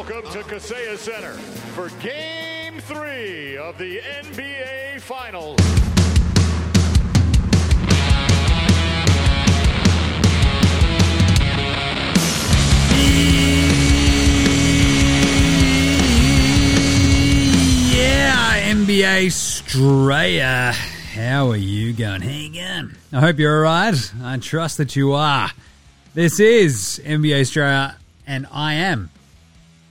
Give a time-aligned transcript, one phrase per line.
[0.00, 1.34] Welcome to Kaseya Center
[1.74, 5.60] for Game 3 of the NBA Finals.
[17.92, 20.72] Yeah, NBA Straya.
[21.12, 22.22] How are you going?
[22.22, 22.96] How you going?
[23.12, 24.14] I hope you're alright.
[24.22, 25.50] I trust that you are.
[26.14, 27.96] This is NBA Straya,
[28.26, 29.10] and I am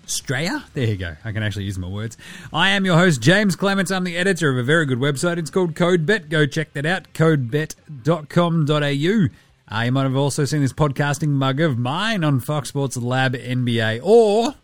[0.10, 0.64] Straya?
[0.74, 1.16] There you go.
[1.24, 2.18] I can actually use my words.
[2.52, 3.92] I am your host, James Clements.
[3.92, 5.38] I'm the editor of a very good website.
[5.38, 6.30] It's called CodeBet.
[6.30, 9.30] Go check that out, codebet.com.au.
[9.72, 13.36] Uh, you might have also seen this podcasting mug of mine on Fox Sports Lab
[13.36, 14.56] NBA or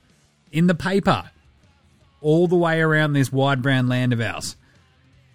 [0.51, 1.29] in the paper
[2.21, 4.55] all the way around this wide brown land of ours.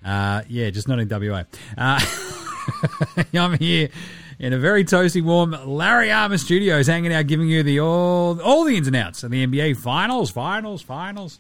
[0.04, 1.44] Uh, yeah, just not in WA.
[1.78, 2.00] Uh,
[3.34, 3.90] I'm here
[4.40, 8.64] in a very toasty, warm Larry Armour Studios, hanging out, giving you the all all
[8.64, 11.38] the ins and outs of the NBA finals, finals, finals.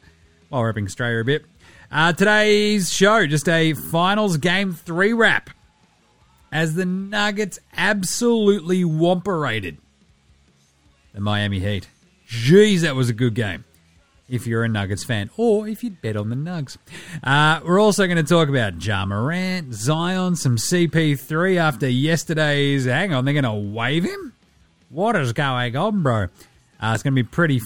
[0.50, 1.44] While repping Australia a bit.
[1.92, 5.50] Uh, today's show, just a finals game three wrap,
[6.52, 9.78] as the Nuggets absolutely wamperated
[11.14, 11.88] the Miami Heat.
[12.28, 13.64] Jeez, that was a good game
[14.30, 16.76] if you're a Nuggets fan, or if you'd bet on the Nugs.
[17.22, 22.84] Uh, we're also going to talk about Ja Morant, Zion, some CP3 after yesterday's.
[22.86, 24.32] Hang on, they're going to waive him?
[24.88, 26.24] What is going on, bro?
[26.80, 27.60] Uh, it's going to be pretty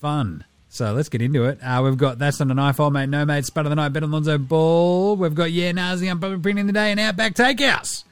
[0.00, 0.44] fun.
[0.68, 1.58] So let's get into it.
[1.62, 4.02] Uh, we've got That's Not an iPhone, Mate, No Mate, Spud of the Night, Bet
[4.02, 5.16] on Lonzo Ball.
[5.16, 8.04] We've got Yeah, Nazi, I'm probably printing the day, and Outback Takehouse.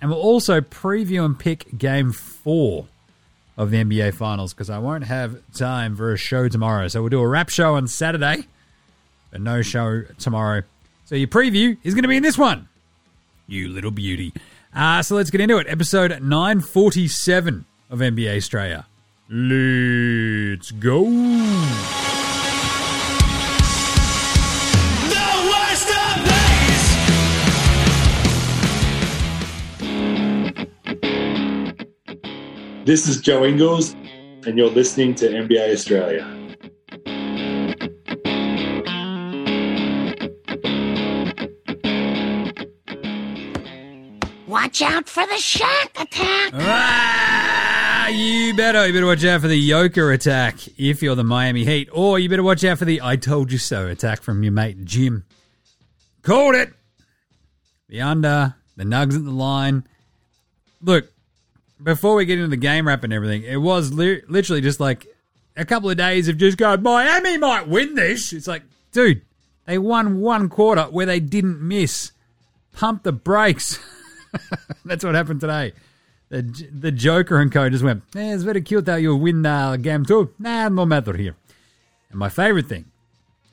[0.00, 2.86] And we'll also preview and pick Game 4
[3.60, 6.88] of the NBA Finals because I won't have time for a show tomorrow.
[6.88, 8.46] So we'll do a wrap show on Saturday,
[9.30, 10.62] but no show tomorrow.
[11.04, 12.68] So your preview is going to be in this one,
[13.46, 14.32] you little beauty.
[14.74, 15.66] Uh, so let's get into it.
[15.68, 18.86] Episode 947 of NBA Straya.
[19.28, 22.09] Let's go.
[32.90, 33.92] This is Joe Ingles,
[34.44, 36.26] and you're listening to NBA Straya.
[44.48, 46.50] Watch out for the shack attack.
[46.52, 51.64] Ah, you better, you better watch out for the Joker attack if you're the Miami
[51.64, 54.50] Heat, or you better watch out for the I told you so attack from your
[54.50, 55.26] mate Jim.
[56.22, 56.72] Called it.
[57.88, 59.86] The under, the nugs at the line.
[60.82, 61.12] Look,
[61.82, 65.06] before we get into the game wrap and everything, it was li- literally just like
[65.56, 68.32] a couple of days of just going, Miami might win this.
[68.32, 69.22] It's like, dude,
[69.66, 72.12] they won one quarter where they didn't miss.
[72.72, 73.78] Pump the brakes.
[74.84, 75.72] That's what happened today.
[76.28, 76.42] The,
[76.72, 80.04] the Joker and co just went, eh, it's very cute that you win uh, game
[80.04, 80.32] two.
[80.38, 81.34] Nah, no matter here.
[82.10, 82.86] And my favorite thing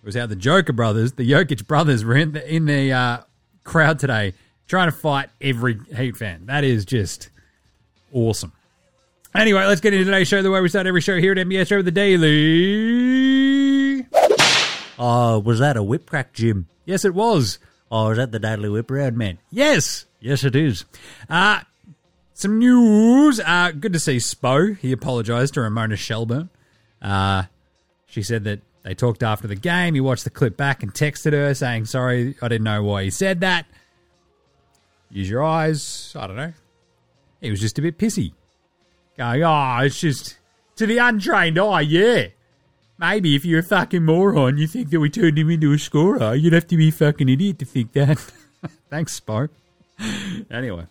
[0.04, 3.18] was how the Joker brothers, the Jokic brothers, were in the, in the uh,
[3.64, 4.34] crowd today
[4.68, 6.46] trying to fight every Heat fan.
[6.46, 7.30] That is just
[8.14, 8.52] awesome.
[9.36, 11.68] Anyway, let's get into today's show the way we start every show here at NBA
[11.68, 13.28] Show with the Daily.
[15.00, 16.68] Oh, was that a whip crack, Jim?
[16.86, 17.60] Yes, it was.
[17.92, 19.38] Oh, is that the Daily Whip Round Man?
[19.52, 20.86] Yes, yes, it is.
[21.30, 21.60] Uh,
[22.34, 23.40] some news.
[23.40, 24.78] Uh, good to see Spo.
[24.78, 26.50] He apologised to Ramona Shelburne.
[27.02, 27.44] Uh,
[28.08, 29.94] she said that they talked after the game.
[29.94, 33.10] He watched the clip back and texted her saying, Sorry, I didn't know why he
[33.10, 33.66] said that.
[35.10, 36.14] Use your eyes.
[36.18, 36.54] I don't know.
[37.42, 38.34] He was just a bit pissy.
[39.18, 40.38] Going, oh, it's just
[40.76, 42.28] to the untrained eye, yeah.
[43.00, 46.34] Maybe if you're a fucking moron, you think that we turned him into a scorer.
[46.34, 48.18] You'd have to be a fucking idiot to think that.
[48.90, 49.50] Thanks, Spo.
[50.50, 50.88] anyway.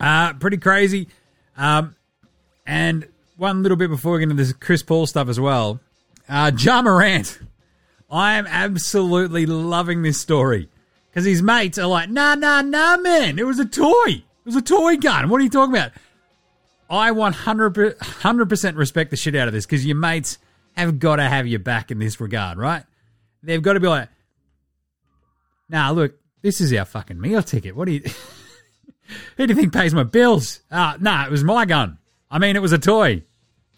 [0.00, 1.08] Uh, pretty crazy.
[1.56, 1.94] Um,
[2.66, 3.06] and
[3.36, 5.80] one little bit before we get into this Chris Paul stuff as well.
[6.28, 7.38] Uh, Ja Morant.
[8.10, 10.68] I am absolutely loving this story.
[11.10, 13.38] Because his mates are like, nah, nah, nah, man.
[13.38, 14.24] It was a toy.
[14.48, 15.28] It was a toy gun.
[15.28, 15.92] What are you talking about?
[16.88, 20.38] I 100%, 100% respect the shit out of this because your mates
[20.74, 22.82] have got to have your back in this regard, right?
[23.42, 24.08] They've got to be like,
[25.68, 27.76] nah, look, this is our fucking meal ticket.
[27.76, 28.00] What do you.
[29.36, 30.60] Who do you think pays my bills?
[30.72, 31.98] Ah, nah, it was my gun.
[32.30, 33.24] I mean, it was a toy.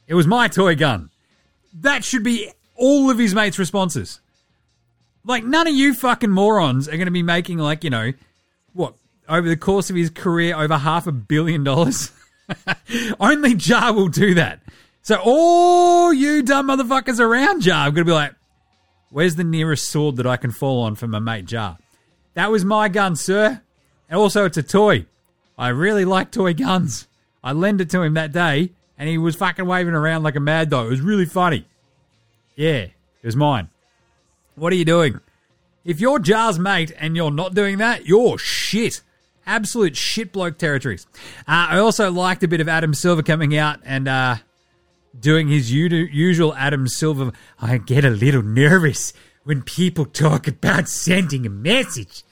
[0.06, 1.10] It was my toy gun.
[1.80, 4.20] That should be all of his mates' responses.
[5.24, 8.12] Like, none of you fucking morons are going to be making, like, you know,
[8.72, 8.94] what,
[9.30, 12.10] over the course of his career, over half a billion dollars?
[13.20, 14.60] Only Ja will do that.
[15.02, 18.34] So, all you dumb motherfuckers around Ja going to be like,
[19.10, 21.76] where's the nearest sword that I can fall on for my mate Ja?
[22.34, 23.62] That was my gun, sir.
[24.08, 25.06] And also, it's a toy.
[25.56, 27.06] I really like toy guns.
[27.42, 30.40] I lent it to him that day, and he was fucking waving around like a
[30.40, 30.86] mad dog.
[30.86, 31.66] It was really funny.
[32.56, 32.92] Yeah, it
[33.22, 33.68] was mine.
[34.56, 35.20] What are you doing?
[35.84, 39.00] If you're Ja's mate and you're not doing that, you're shit.
[39.50, 41.08] Absolute shit bloke territories.
[41.40, 44.36] Uh, I also liked a bit of Adam Silver coming out and uh,
[45.18, 47.32] doing his u- usual Adam Silver.
[47.60, 49.12] I get a little nervous
[49.42, 52.22] when people talk about sending a message.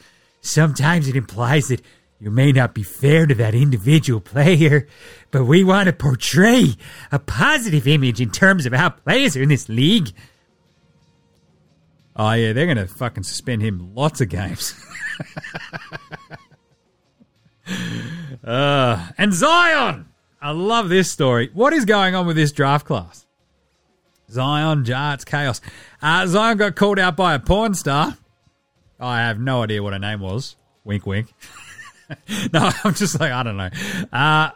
[0.43, 1.82] Sometimes it implies that
[2.20, 4.87] you may not be fair to that individual player,
[5.32, 6.75] but we want to portray
[7.11, 10.11] a positive image in terms of how players are in this league.
[12.15, 14.75] Oh yeah, they're gonna fucking suspend him lots of games.
[19.28, 20.06] and Zion,
[20.40, 21.50] I love this story.
[21.52, 23.26] What is going on with this draft class?
[24.30, 25.60] Zion, Ja, it's chaos.
[26.00, 28.16] Uh, Zion got called out by a porn star.
[28.98, 30.56] I have no idea what her name was.
[30.82, 31.34] Wink, wink.
[32.54, 33.69] no, I'm just like I don't know.
[34.10, 34.52] Uh,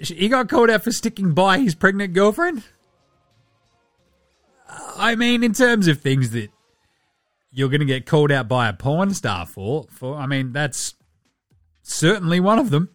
[0.00, 2.64] he got called out for sticking by his pregnant girlfriend.
[4.96, 6.50] I mean, in terms of things that
[7.52, 10.96] you're going to get called out by a porn star for, for I mean, that's
[11.84, 12.90] certainly one of them.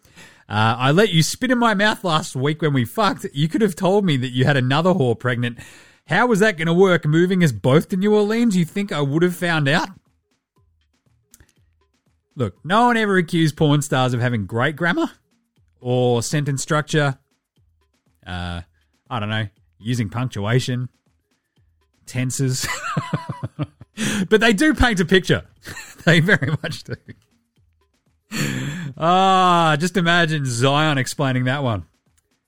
[0.48, 3.26] Uh, I let you spit in my mouth last week when we fucked.
[3.32, 5.58] You could have told me that you had another whore pregnant.
[6.06, 7.06] How was that going to work?
[7.06, 9.88] Moving us both to New Orleans, you think I would have found out?
[12.36, 15.10] Look, no one ever accused porn stars of having great grammar
[15.80, 17.18] or sentence structure.
[18.26, 18.62] Uh,
[19.08, 19.48] I don't know,
[19.78, 20.88] using punctuation,
[22.06, 22.66] tenses.
[24.28, 25.44] but they do paint a picture.
[26.04, 26.96] they very much do.
[28.96, 31.86] Ah, just imagine Zion explaining that one.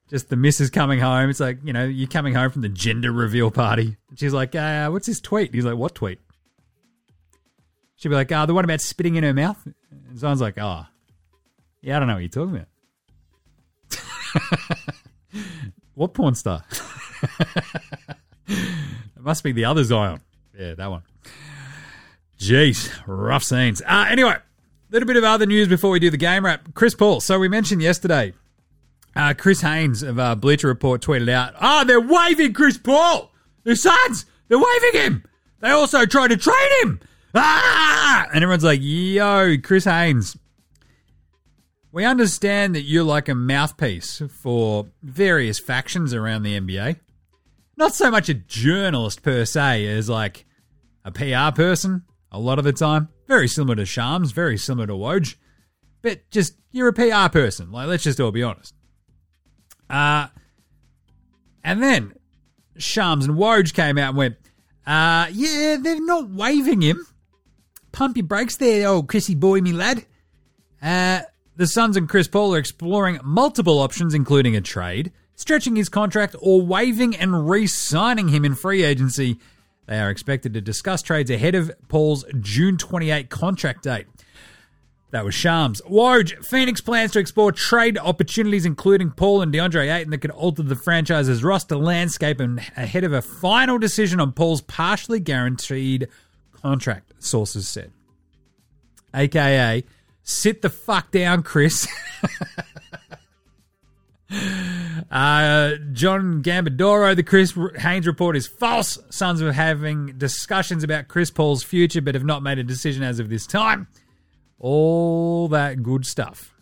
[0.08, 1.30] Just the missus coming home.
[1.30, 3.96] It's like, you know, you're coming home from the gender reveal party.
[4.14, 5.52] She's like, uh, what's his tweet?
[5.52, 6.20] He's like, what tweet?
[7.96, 9.58] She'd be like, oh, the one about spitting in her mouth.
[9.90, 10.84] And Zion's like, oh,
[11.80, 12.68] yeah, I don't know what you're talking about.
[15.94, 16.64] what porn star?
[18.48, 18.58] it
[19.18, 20.20] must be the other Zion.
[20.56, 21.02] Yeah, that one.
[22.38, 23.82] Jeez, rough scenes.
[23.82, 24.36] Uh, anyway,
[24.90, 26.74] little bit of other news before we do the game wrap.
[26.74, 27.20] Chris Paul.
[27.20, 28.32] So we mentioned yesterday,
[29.14, 33.32] uh, Chris Haynes of uh, Bleacher Report tweeted out, "Ah, oh, they're waiving Chris Paul.
[33.64, 35.24] The Suns, they're waiving him.
[35.60, 37.00] They also tried to trade him.
[37.34, 40.36] Ah!" And everyone's like, "Yo, Chris Haynes."
[41.92, 46.96] We understand that you're like a mouthpiece for various factions around the NBA.
[47.78, 50.44] Not so much a journalist per se as like
[51.06, 53.08] a PR person a lot of the time.
[53.26, 55.36] Very similar to Shams, very similar to Woj.
[56.02, 57.72] But just, you're a PR person.
[57.72, 58.74] Like, let's just all be honest.
[59.88, 60.28] Uh,
[61.64, 62.14] and then
[62.78, 64.36] Shams and Woj came out and went,
[64.86, 67.04] uh, yeah, they're not waiving him.
[67.92, 70.04] Pump your brakes there, old Chrissy boy, me lad.
[70.82, 71.22] Uh,
[71.56, 76.36] the Suns and Chris Paul are exploring multiple options, including a trade, stretching his contract,
[76.38, 79.40] or waiving and re signing him in free agency
[79.86, 84.06] they are expected to discuss trades ahead of Paul's June 28 contract date.
[85.12, 85.80] That was Shams.
[85.82, 90.64] Woj, Phoenix plans to explore trade opportunities, including Paul and DeAndre Ayton, that could alter
[90.64, 96.08] the franchise's roster landscape and ahead of a final decision on Paul's partially guaranteed
[96.52, 97.92] contract, sources said.
[99.14, 99.84] AKA,
[100.24, 101.86] sit the fuck down, Chris.
[104.30, 108.98] Uh, John Gambadoro, the Chris Haynes report is false.
[109.10, 113.18] Suns were having discussions about Chris Paul's future, but have not made a decision as
[113.20, 113.86] of this time.
[114.58, 116.54] All that good stuff.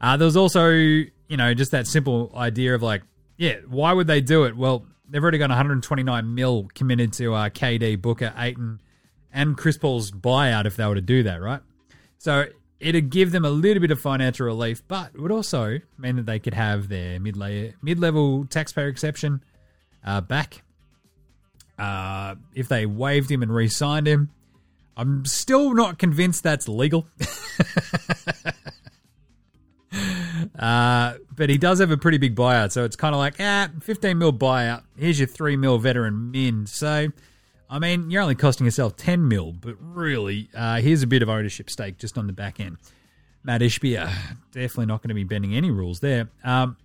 [0.00, 3.02] Uh, there was also, you know, just that simple idea of like,
[3.36, 4.56] yeah, why would they do it?
[4.56, 8.80] Well, they've already got 129 mil committed to uh, KD, Booker, Ayton,
[9.32, 11.60] and Chris Paul's buyout if they were to do that, right?
[12.18, 12.46] So
[12.82, 16.26] it'd give them a little bit of financial relief, but it would also mean that
[16.26, 19.42] they could have their mid level taxpayer exception
[20.04, 20.62] uh, back.
[21.78, 24.30] Uh, if they waived him and re-signed him,
[24.96, 27.06] I'm still not convinced that's legal.
[30.58, 33.68] uh, but he does have a pretty big buyout, so it's kind of like, ah,
[33.80, 34.82] 15 mil buyout.
[34.98, 36.66] Here's your three mil veteran min.
[36.66, 37.08] So
[37.72, 41.30] I mean, you're only costing yourself 10 mil, but really, uh, here's a bit of
[41.30, 42.76] ownership stake just on the back end.
[43.44, 44.12] Matt Ishbia,
[44.52, 46.28] definitely not going to be bending any rules there.
[46.44, 46.76] Um,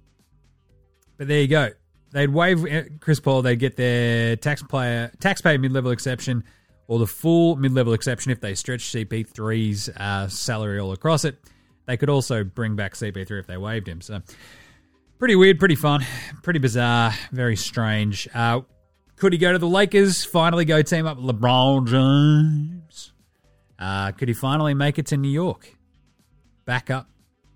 [1.18, 1.72] but there you go.
[2.14, 6.46] They'd waive uh, Chris Paul, they'd get their taxpayer, taxpayer mid level exception
[6.88, 11.38] or the full mid level exception if they stretch CP3's uh, salary all across it.
[11.86, 14.00] They could also bring back CP3 if they waived him.
[14.00, 14.22] So,
[15.20, 16.06] pretty weird, pretty fun,
[16.44, 18.30] pretty bizarre, very strange.
[18.34, 18.62] Uh,
[19.18, 20.24] could he go to the Lakers?
[20.24, 23.12] Finally go team up with LeBron James?
[23.78, 25.76] Uh, could he finally make it to New York?
[26.66, 27.10] Back up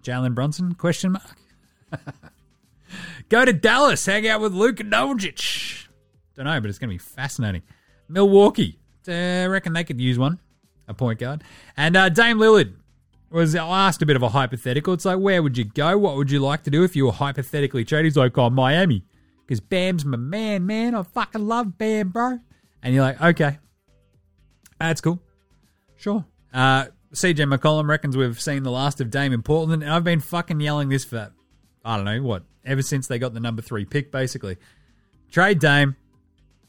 [0.04, 0.74] Jalen Brunson?
[0.76, 1.38] Question mark.
[3.30, 5.88] go to Dallas, hang out with Luka Doncic.
[6.36, 7.62] Don't know, but it's going to be fascinating.
[8.08, 8.80] Milwaukee.
[9.08, 10.40] I reckon they could use one,
[10.88, 11.44] a point guard.
[11.76, 12.74] And uh, Dame Lillard
[13.30, 14.94] was asked a bit of a hypothetical.
[14.94, 15.98] It's like, where would you go?
[15.98, 18.06] What would you like to do if you were hypothetically traded?
[18.06, 19.04] He's like, oh, Miami.
[19.52, 20.96] Because Bam's my man, man.
[20.96, 22.40] I fucking love Bam, bro.
[22.82, 23.58] And you're like, okay.
[24.80, 25.22] That's cool.
[25.98, 26.24] Sure.
[26.54, 29.84] Uh, CJ McCollum reckons we've seen the last of Dame in Portland.
[29.84, 31.34] And I've been fucking yelling this for,
[31.84, 34.56] I don't know, what, ever since they got the number three pick, basically.
[35.30, 35.98] Trade Dame,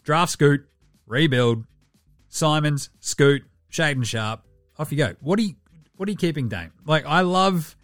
[0.02, 0.66] draft Scoot,
[1.06, 1.64] rebuild,
[2.30, 4.42] Simons, Scoot, Shaedon Sharpe.
[4.76, 5.14] Off you go.
[5.20, 5.54] What are you
[5.94, 6.72] what are you keeping Dame?
[6.84, 7.76] Like I love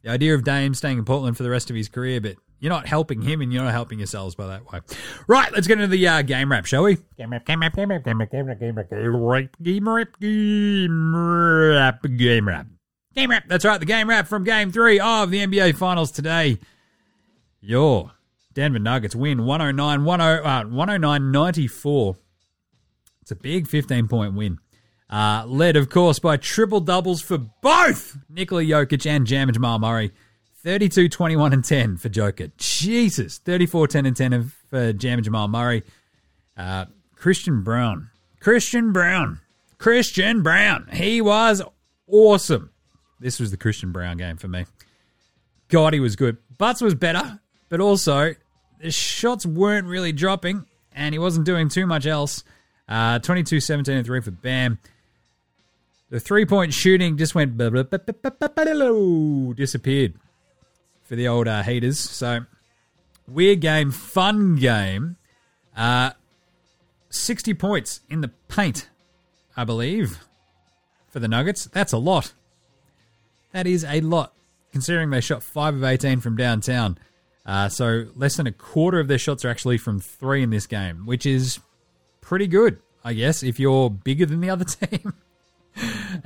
[0.00, 2.70] the idea of Dame staying in Portland for the rest of his career, but you're
[2.70, 4.80] not helping him and you're not helping yourselves by that way.
[5.26, 6.98] Right, let's get into the uh, game wrap, shall we?
[7.16, 9.88] Game wrap, game wrap, game wrap, game wrap, game wrap, game wrap, game wrap, game
[9.88, 12.66] wrap, game wrap, game wrap.
[13.14, 13.48] Game wrap.
[13.48, 16.58] That's right, the game wrap from game three of the NBA Finals today.
[17.60, 18.12] Your
[18.54, 22.16] Denver Nuggets win 109 109 94
[23.28, 24.58] it's a big 15 point win.
[25.10, 30.12] Uh, led, of course, by triple doubles for both Nikola Jokic and Jam Jamal Murray.
[30.68, 32.48] 32, 21, and 10 for Joker.
[32.58, 33.38] Jesus.
[33.38, 35.82] 34, 10, and 10 for Jam and Jamal Murray.
[36.58, 36.84] Uh,
[37.16, 38.10] Christian Braun.
[38.38, 39.40] Christian Braun.
[39.78, 40.86] Christian Braun.
[40.92, 41.62] He was
[42.06, 42.68] awesome.
[43.18, 44.66] This was the Christian Braun game for me.
[45.68, 46.36] God, he was good.
[46.58, 48.34] Butts was better, but also
[48.78, 52.44] the shots weren't really dropping, and he wasn't doing too much else.
[52.86, 54.78] Uh, 22, 17, and 3 for Bam.
[56.10, 57.56] The three point shooting just went
[59.56, 60.12] disappeared
[61.08, 61.98] for the old uh, heaters.
[61.98, 62.44] So,
[63.26, 65.16] weird game, fun game.
[65.74, 66.10] Uh,
[67.10, 68.90] 60 points in the paint,
[69.56, 70.18] I believe,
[71.08, 71.64] for the Nuggets.
[71.66, 72.34] That's a lot.
[73.52, 74.34] That is a lot,
[74.70, 76.98] considering they shot 5 of 18 from downtown.
[77.46, 80.66] Uh, so, less than a quarter of their shots are actually from three in this
[80.66, 81.58] game, which is
[82.20, 85.14] pretty good, I guess, if you're bigger than the other team.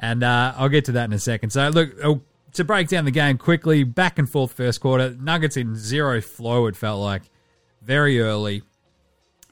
[0.00, 1.50] and uh, I'll get to that in a second.
[1.50, 2.14] So, look, uh,
[2.54, 6.66] to break down the game quickly, back and forth first quarter, Nuggets in zero flow,
[6.66, 7.22] it felt like,
[7.80, 8.62] very early.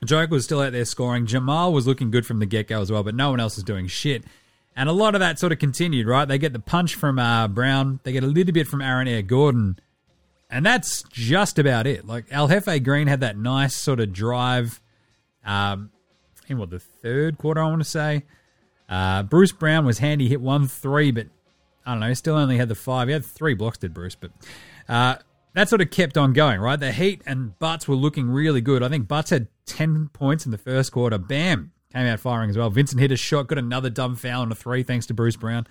[0.05, 1.27] Joke was still out there scoring.
[1.27, 3.65] Jamal was looking good from the get go as well, but no one else is
[3.65, 4.25] doing shit.
[4.77, 6.27] And a lot of that sort of continued, right?
[6.27, 9.23] They get the punch from uh, Brown, they get a little bit from Aaron Air
[9.23, 9.79] Gordon,
[10.49, 12.07] and that's just about it.
[12.07, 14.81] Like El Jefe Green had that nice sort of drive.
[15.45, 15.91] Um,
[16.49, 18.25] in what the third quarter, I want to say.
[18.89, 21.29] Uh, Bruce Brown was handy, hit one three, but
[21.87, 23.09] I don't know, he still only had the five.
[23.09, 24.31] He had three blocks, did Bruce, but
[24.89, 25.17] uh,
[25.55, 26.79] that sort of kept on going, right?
[26.79, 28.83] The Heat and Butts were looking really good.
[28.83, 31.19] I think Butts had 10 points in the first quarter.
[31.19, 31.73] Bam!
[31.93, 32.71] Came out firing as well.
[32.71, 35.67] Vincent hit a shot, got another dumb foul on a three thanks to Bruce Brown.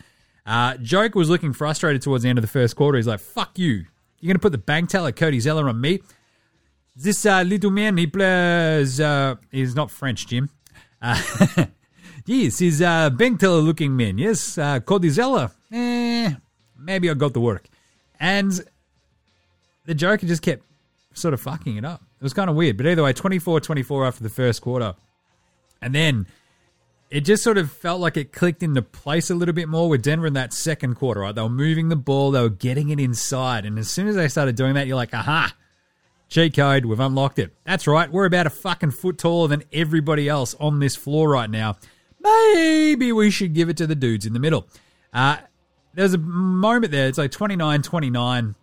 [0.45, 2.97] Uh, Joke was looking frustrated towards the end of the first quarter.
[2.97, 3.85] He's like, fuck you.
[4.19, 6.01] You're going to put the bank teller Cody Zeller on me?
[6.95, 10.49] This uh, little man, he plays, uh, he's not French, Jim.
[11.01, 11.21] Uh,
[12.25, 14.17] yes, he's a bank teller looking man.
[14.17, 15.51] Yes, uh, Cody Zeller.
[15.71, 15.88] Eh,
[16.79, 17.67] maybe I got the work.
[18.19, 18.59] And
[19.85, 20.63] the Joker just kept
[21.13, 22.01] sort of fucking it up.
[22.19, 22.77] It was kind of weird.
[22.77, 24.95] But either way, 24 24 after the first quarter.
[25.81, 26.27] And then
[27.09, 30.03] it just sort of felt like it clicked into place a little bit more with
[30.03, 31.33] Denver in that second quarter, right?
[31.33, 33.65] They were moving the ball, they were getting it inside.
[33.65, 35.55] And as soon as they started doing that, you're like, aha,
[36.27, 37.55] cheat code, we've unlocked it.
[37.65, 41.49] That's right, we're about a fucking foot taller than everybody else on this floor right
[41.49, 41.77] now.
[42.19, 44.67] Maybe we should give it to the dudes in the middle.
[45.11, 45.37] Uh,
[45.93, 48.55] there's a moment there, it's like 29 29.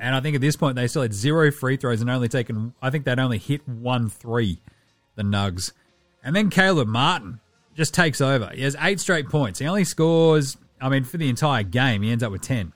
[0.00, 2.74] And I think at this point they still had zero free throws and only taken,
[2.80, 4.60] I think they'd only hit one three,
[5.16, 5.72] the Nugs.
[6.22, 7.40] And then Caleb Martin
[7.74, 8.50] just takes over.
[8.54, 9.58] He has eight straight points.
[9.58, 12.72] He only scores, I mean, for the entire game, he ends up with 10.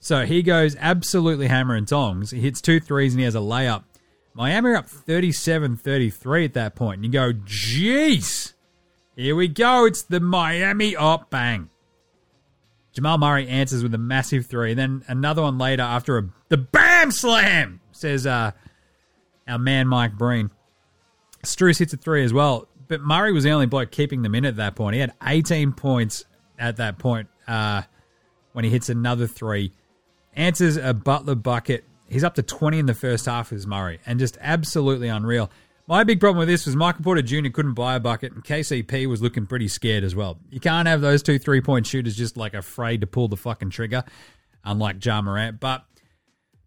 [0.00, 2.30] So he goes absolutely hammer and tongs.
[2.30, 3.84] He hits two threes and he has a layup.
[4.34, 6.96] Miami are up 37 33 at that point.
[6.96, 8.52] And you go, jeez,
[9.16, 9.86] here we go.
[9.86, 11.70] It's the Miami up bang.
[12.94, 14.72] Jamal Murray answers with a massive three.
[14.72, 18.52] Then another one later after a the bam slam, says uh,
[19.48, 20.50] our man Mike Breen.
[21.42, 22.68] Strus hits a three as well.
[22.86, 24.94] But Murray was the only bloke keeping them in at that point.
[24.94, 26.24] He had 18 points
[26.58, 27.82] at that point uh,
[28.52, 29.72] when he hits another three.
[30.34, 31.84] Answers a Butler bucket.
[32.08, 35.50] He's up to 20 in the first half as Murray, and just absolutely unreal.
[35.86, 37.50] My big problem with this was Michael Porter Jr.
[37.50, 40.38] couldn't buy a bucket, and KCP was looking pretty scared as well.
[40.48, 43.70] You can't have those two three point shooters just like afraid to pull the fucking
[43.70, 44.02] trigger,
[44.64, 45.60] unlike Ja Morant.
[45.60, 45.84] But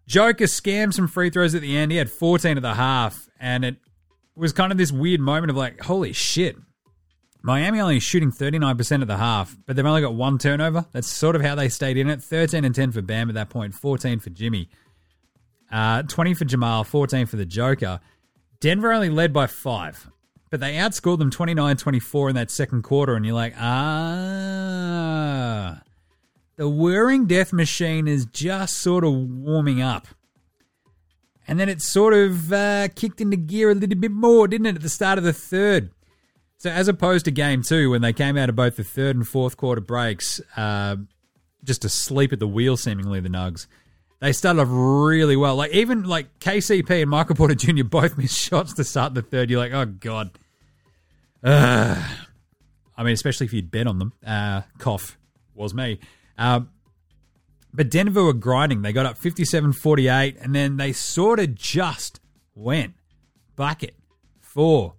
[0.06, 1.92] Joker scammed some free throws at the end.
[1.92, 3.78] He had 14 at the half, and it
[4.36, 6.56] was kind of this weird moment of like, holy shit.
[7.42, 10.86] Miami only shooting 39% of the half, but they've only got one turnover.
[10.92, 12.22] That's sort of how they stayed in it.
[12.22, 14.70] 13 and 10 for Bam at that point, 14 for Jimmy,
[15.72, 18.00] uh, 20 for Jamal, 14 for the Joker.
[18.60, 20.10] Denver only led by five,
[20.50, 23.16] but they outscored them 29 24 in that second quarter.
[23.16, 24.88] And you're like, ah,
[26.56, 30.08] the whirring death machine is just sort of warming up.
[31.48, 34.76] And then it sort of uh, kicked into gear a little bit more, didn't it,
[34.76, 35.92] at the start of the third?
[36.58, 39.28] So, as opposed to game two, when they came out of both the third and
[39.28, 40.98] fourth quarter breaks, uh,
[41.64, 43.68] just asleep at the wheel, seemingly, the Nugs,
[44.20, 45.56] they started off really well.
[45.56, 47.84] Like, even like KCP and Michael Porter Jr.
[47.90, 49.50] both missed shots to start the third.
[49.50, 50.32] You're like, oh, God.
[51.44, 52.04] Uh,
[52.98, 54.14] I mean, especially if you'd bet on them.
[54.26, 55.18] Uh, cough
[55.54, 56.00] was me.
[56.38, 56.62] Uh,
[57.74, 58.82] but Denver were grinding.
[58.82, 62.20] They got up 57 48, and then they sort of just
[62.56, 62.96] went
[63.56, 63.96] bucket,
[64.40, 64.96] four,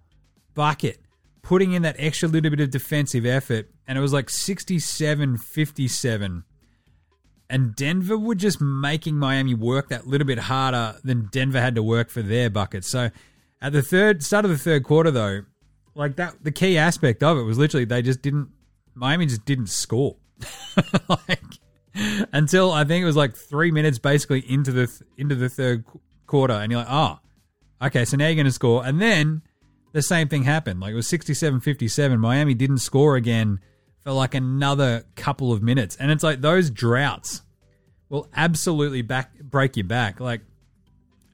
[0.55, 1.01] bucket,
[1.43, 3.69] putting in that extra little bit of defensive effort.
[3.87, 6.45] And it was like 67 57.
[7.51, 11.83] And Denver were just making Miami work that little bit harder than Denver had to
[11.83, 12.91] work for their buckets.
[12.91, 13.11] So
[13.61, 15.43] at the third start of the third quarter, though,
[15.95, 18.49] like that, the key aspect of it was literally they just didn't,
[18.95, 20.17] Miami just didn't score.
[21.09, 21.43] like,
[22.33, 25.85] until I think it was like three minutes basically into the into the third
[26.27, 27.19] quarter, and you're like, oh,
[27.83, 29.43] okay, so now you're going to score, and then
[29.93, 30.81] the same thing happened.
[30.81, 32.19] Like it was 67-57.
[32.19, 33.61] Miami didn't score again
[34.09, 37.43] for like another couple of minutes, and it's like those droughts
[38.09, 40.19] will absolutely back break you back.
[40.19, 40.41] Like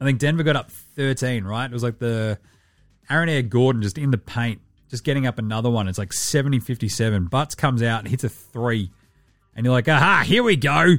[0.00, 1.66] I think Denver got up 13, right?
[1.66, 2.37] It was like the
[3.09, 5.87] Aaron Air Gordon just in the paint, just getting up another one.
[5.87, 7.26] It's like 70 57.
[7.26, 8.90] Butts comes out and hits a three
[9.54, 10.97] and you're like, aha, here we go.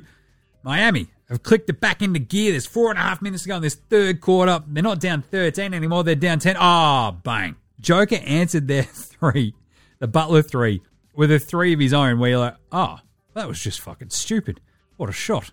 [0.63, 2.51] Miami have clicked it back into gear.
[2.51, 4.63] There's four and a half minutes to go in this third quarter.
[4.65, 6.05] They're not down 13 anymore.
[6.05, 6.55] They're down 10.
[6.57, 7.57] Ah, oh, bang.
[7.81, 9.53] Joker answered their three,
[9.99, 10.81] the Butler three,
[11.15, 12.99] with a three of his own where you're like, oh,
[13.33, 14.61] that was just fucking stupid.
[14.97, 15.51] What a shot.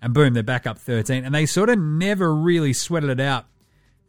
[0.00, 1.24] And boom, they're back up 13.
[1.24, 3.46] And they sort of never really sweated it out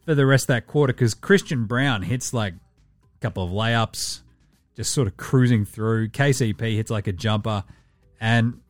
[0.04, 4.20] for the rest of that quarter because Christian Braun hits like a couple of layups,
[4.76, 6.08] just sort of cruising through.
[6.08, 7.64] KCP hits like a jumper.
[8.20, 8.60] And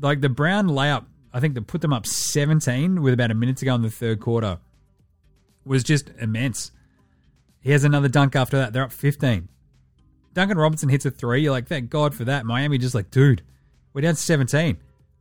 [0.00, 3.56] like the Brown layup, I think that put them up 17 with about a minute
[3.58, 4.58] to go in the third quarter
[5.64, 6.72] was just immense.
[7.60, 8.72] He has another dunk after that.
[8.72, 9.48] They're up 15.
[10.32, 11.42] Duncan Robinson hits a three.
[11.42, 12.44] You're like, thank God for that.
[12.44, 13.42] Miami just like, dude,
[13.92, 14.78] we're down 17.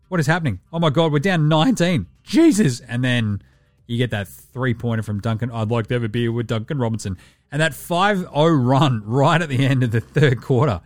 [0.08, 0.60] What is happening?
[0.72, 2.08] Oh my God, we're down 19.
[2.24, 2.80] Jesus.
[2.82, 3.42] And then
[3.88, 5.52] you get that three pointer from Duncan.
[5.52, 7.18] I'd like to have a beer with Duncan Robinson.
[7.52, 10.82] And that 5 0 run right at the end of the third quarter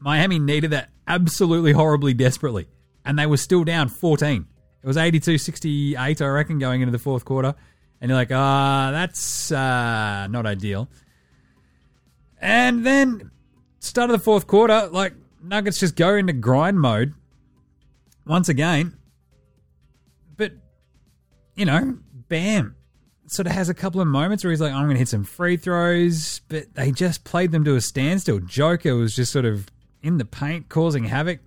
[0.00, 2.68] Miami needed that absolutely horribly desperately,
[3.04, 4.46] and they were still down 14.
[4.82, 7.54] It was 82 68, I reckon, going into the fourth quarter.
[8.00, 10.88] And you're like, ah, that's uh, not ideal.
[12.40, 13.30] And then,
[13.80, 17.14] start of the fourth quarter, like, Nuggets just go into grind mode
[18.26, 18.96] once again.
[20.36, 20.52] But,
[21.54, 21.98] you know,
[22.28, 22.76] bam.
[23.26, 25.24] Sort of has a couple of moments where he's like, I'm going to hit some
[25.24, 28.38] free throws, but they just played them to a standstill.
[28.40, 29.68] Joker was just sort of
[30.02, 31.40] in the paint causing havoc.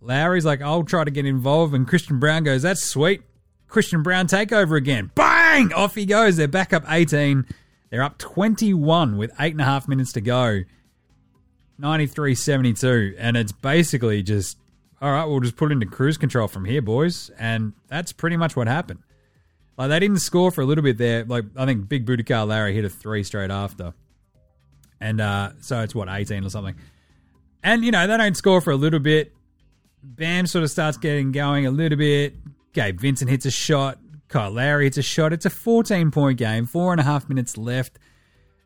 [0.00, 1.74] Lowry's like, I'll try to get involved.
[1.74, 3.22] And Christian Braun goes, That's sweet.
[3.68, 5.10] Christian Braun takeover again.
[5.14, 5.72] Bang!
[5.72, 6.36] Off he goes.
[6.36, 7.44] They're back up 18.
[7.90, 10.62] They're up 21 with eight and a half minutes to go.
[11.78, 13.14] 93 72.
[13.18, 14.58] And it's basically just,
[15.00, 17.30] all right, we'll just put it into cruise control from here, boys.
[17.38, 19.00] And that's pretty much what happened.
[19.76, 21.24] Like, they didn't score for a little bit there.
[21.24, 23.92] Like, I think Big Booty Kyle Lowry hit a three straight after.
[25.00, 26.74] And uh, so it's what, 18 or something.
[27.62, 29.32] And, you know, they don't score for a little bit.
[30.02, 32.34] Bam sort of starts getting going a little bit.
[32.72, 33.98] Gabe Vincent hits a shot.
[34.28, 35.32] Kyle Lowry hits a shot.
[35.32, 37.98] It's a 14 point game, four and a half minutes left.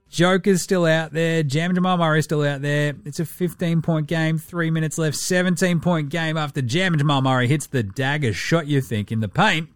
[0.08, 1.42] Joker's still out there.
[1.44, 2.94] Jam Jamal Murray's still out there.
[3.04, 5.16] It's a 15 point game, three minutes left.
[5.16, 9.28] 17 point game after Jam Jamal Murray hits the dagger shot, you think, in the
[9.28, 9.68] paint.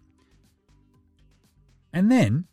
[1.93, 2.45] And then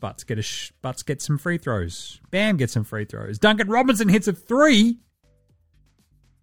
[0.00, 2.20] Butts get a sh- Butts get some free throws.
[2.30, 3.38] Bam gets some free throws.
[3.38, 4.98] Duncan Robinson hits a three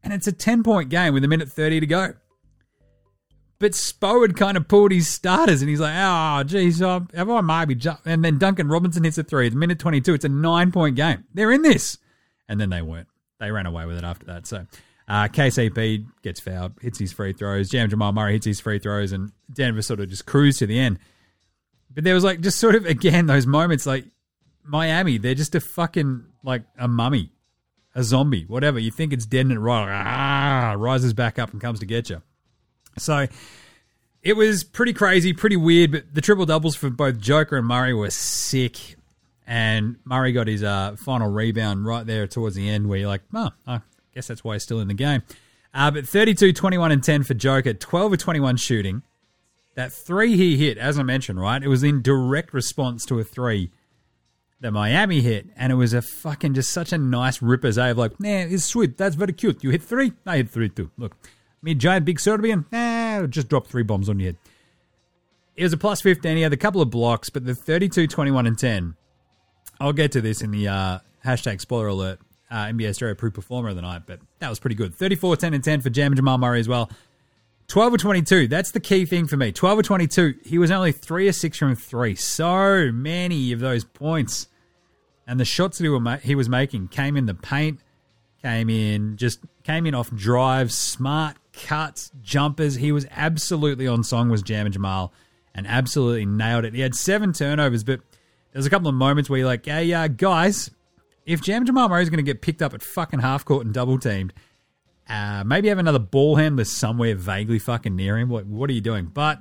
[0.04, 2.14] and it's a 10 point game with a minute 30 to go.
[3.60, 7.46] But Spo had kind of pulled his starters and he's like, oh, geez, uh, everyone
[7.46, 7.78] might be.
[8.06, 9.48] And then Duncan Robinson hits a three.
[9.48, 10.14] It's minute 22.
[10.14, 11.26] It's a nine point game.
[11.34, 11.98] They're in this.
[12.48, 13.08] And then they weren't.
[13.40, 14.46] They ran away with it after that.
[14.46, 14.68] So
[15.08, 17.70] uh, KCP gets fouled, hits his free throws.
[17.70, 19.12] Jam Jamal Murray hits his free throws.
[19.12, 21.00] And Denver sort of just cruised to the end.
[21.94, 24.06] But there was like just sort of, again, those moments like
[24.64, 27.32] Miami, they're just a fucking, like a mummy
[27.98, 28.78] a zombie, whatever.
[28.78, 32.22] You think it's dead and it ah, rises back up and comes to get you.
[32.98, 33.28] So
[34.22, 37.94] it was pretty crazy, pretty weird, but the triple doubles for both Joker and Murray
[37.94, 38.96] were sick.
[39.46, 43.22] And Murray got his uh, final rebound right there towards the end where you're like,
[43.34, 43.82] oh, I
[44.14, 45.24] guess that's why he's still in the game.
[45.74, 49.04] Uh, but 32, 21, and 10 for Joker, 12 of 21 shooting.
[49.76, 51.62] That three he hit, as I mentioned, right?
[51.62, 53.70] It was in direct response to a three
[54.60, 57.98] that Miami hit, and it was a fucking just such a nice ripper's A of
[57.98, 58.98] like, nah, it's sweet.
[58.98, 59.64] That's very cute.
[59.64, 60.90] You hit three, I hit three too.
[60.98, 61.16] Look,
[61.62, 64.38] me giant big Serbian, nah, just drop three bombs on your head.
[65.56, 66.38] It was a plus 15.
[66.38, 68.96] He had a couple of blocks, but the 32, 21, and 10.
[69.80, 73.70] I'll get to this in the uh, hashtag spoiler alert uh, NBA Straya Pro Performer
[73.70, 74.96] of the night, but that was pretty good.
[74.96, 76.90] 34, 10, and 10 for Jam and Jamal Murray as well.
[77.68, 78.48] 12 or 22.
[78.48, 79.52] That's the key thing for me.
[79.52, 80.36] 12 or 22.
[80.46, 82.16] He was only 3 or 6 from 3.
[82.16, 84.48] So many of those points.
[85.28, 87.82] And the shots that he, were he was making came in the paint,
[88.42, 92.76] came in just came in off drives, smart cuts, jumpers.
[92.76, 95.14] He was absolutely on song was Jam and Jamal
[95.54, 96.74] and absolutely nailed it.
[96.74, 98.00] He had seven turnovers, but
[98.54, 100.70] there's a couple of moments where you're like, hey, uh, guys,
[101.26, 103.74] if Jam and Jamal is going to get picked up at fucking half court and
[103.74, 104.34] double teamed,
[105.10, 108.30] uh, maybe have another ball handler somewhere vaguely fucking near him.
[108.30, 109.06] What, what are you doing?
[109.06, 109.40] But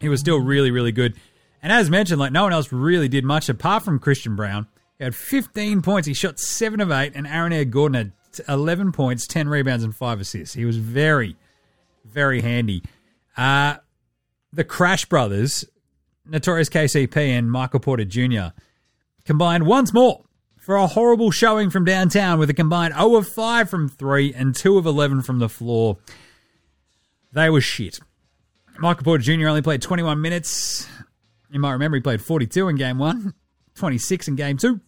[0.00, 1.14] he was still really, really good.
[1.62, 4.66] And as mentioned, like no one else really did much apart from Christian Braun.
[4.98, 6.08] He had 15 points.
[6.08, 8.12] He shot 7 of 8, and Aaron Air Gordon had
[8.48, 10.54] 11 points, 10 rebounds, and 5 assists.
[10.54, 11.36] He was very,
[12.04, 12.82] very handy.
[13.36, 13.76] Uh,
[14.52, 15.64] the Crash Brothers,
[16.26, 18.48] Notorious KCP and Michael Porter Jr.,
[19.24, 20.24] combined once more
[20.56, 24.54] for a horrible showing from downtown with a combined 0 of 5 from 3 and
[24.54, 25.98] 2 of 11 from the floor.
[27.32, 28.00] They were shit.
[28.78, 29.48] Michael Porter Jr.
[29.48, 30.86] only played 21 minutes.
[31.50, 33.34] You might remember he played 42 in game one,
[33.74, 34.80] 26 in game two,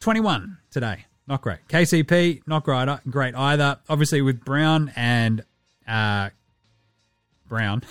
[0.00, 1.04] 21 today.
[1.28, 1.58] Not great.
[1.68, 3.78] KCP, not great, great either.
[3.88, 5.44] Obviously, with Brown and
[5.86, 6.30] uh,
[7.48, 7.82] Brown,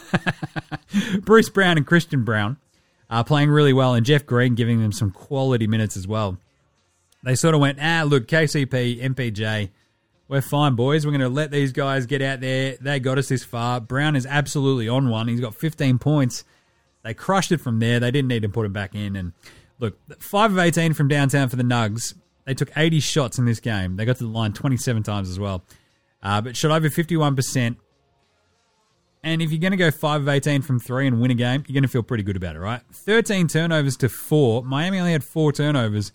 [1.21, 2.57] Bruce Brown and Christian Braun
[3.09, 6.37] are playing really well, and Jeff Green giving them some quality minutes as well.
[7.23, 9.69] They sort of went, ah, look, KCP, MPJ,
[10.27, 11.05] we're fine, boys.
[11.05, 12.77] We're going to let these guys get out there.
[12.79, 13.79] They got us this far.
[13.79, 15.27] Brown is absolutely on one.
[15.27, 16.43] He's got 15 points.
[17.03, 17.99] They crushed it from there.
[17.99, 19.15] They didn't need to put him back in.
[19.15, 19.33] And
[19.79, 22.15] look, 5 of 18 from downtown for the Nugs.
[22.45, 23.95] They took 80 shots in this game.
[23.95, 25.63] They got to the line 27 times as well.
[26.21, 27.75] Uh, but shot over 51%.
[29.23, 31.63] And if you're going to go 5 of 18 from 3 and win a game,
[31.67, 32.81] you're going to feel pretty good about it, right?
[32.91, 34.63] 13 turnovers to 4.
[34.63, 36.11] Miami only had 4 turnovers,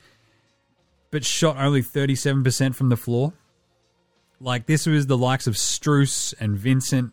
[1.10, 3.32] but shot only 37% from the floor.
[4.40, 7.12] Like, this was the likes of Strus and Vincent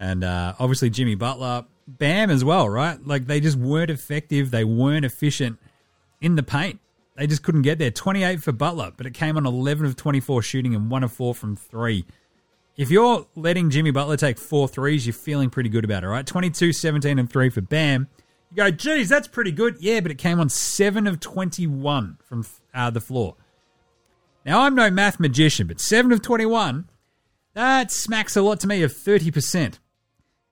[0.00, 1.64] and uh, obviously Jimmy Butler.
[1.86, 2.98] Bam as well, right?
[3.06, 4.50] Like, they just weren't effective.
[4.50, 5.58] They weren't efficient
[6.20, 6.80] in the paint.
[7.18, 7.90] They just couldn't get there.
[7.90, 11.34] 28 for Butler, but it came on 11 of 24 shooting and 1 of 4
[11.34, 12.06] from 3.
[12.76, 16.24] If you're letting Jimmy Butler take four threes, you're feeling pretty good about it, right?
[16.24, 18.06] 22, 17, and 3 for Bam.
[18.50, 19.78] You go, geez, that's pretty good.
[19.80, 23.34] Yeah, but it came on 7 of 21 from uh, the floor.
[24.46, 26.88] Now, I'm no math magician, but 7 of 21,
[27.54, 29.80] that smacks a lot to me of 30%.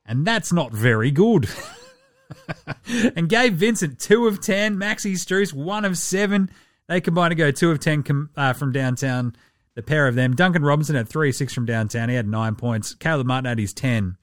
[0.04, 1.48] And that's not very good.
[3.16, 4.76] and Gabe Vincent, 2 of 10.
[4.76, 6.50] Maxi Strus, 1 of 7.
[6.88, 9.34] They combined to go 2 of 10 com- uh, from downtown,
[9.74, 10.34] the pair of them.
[10.34, 12.08] Duncan Robinson had three six from downtown.
[12.08, 12.94] He had 9 points.
[12.94, 14.16] Caleb Martin had his 10.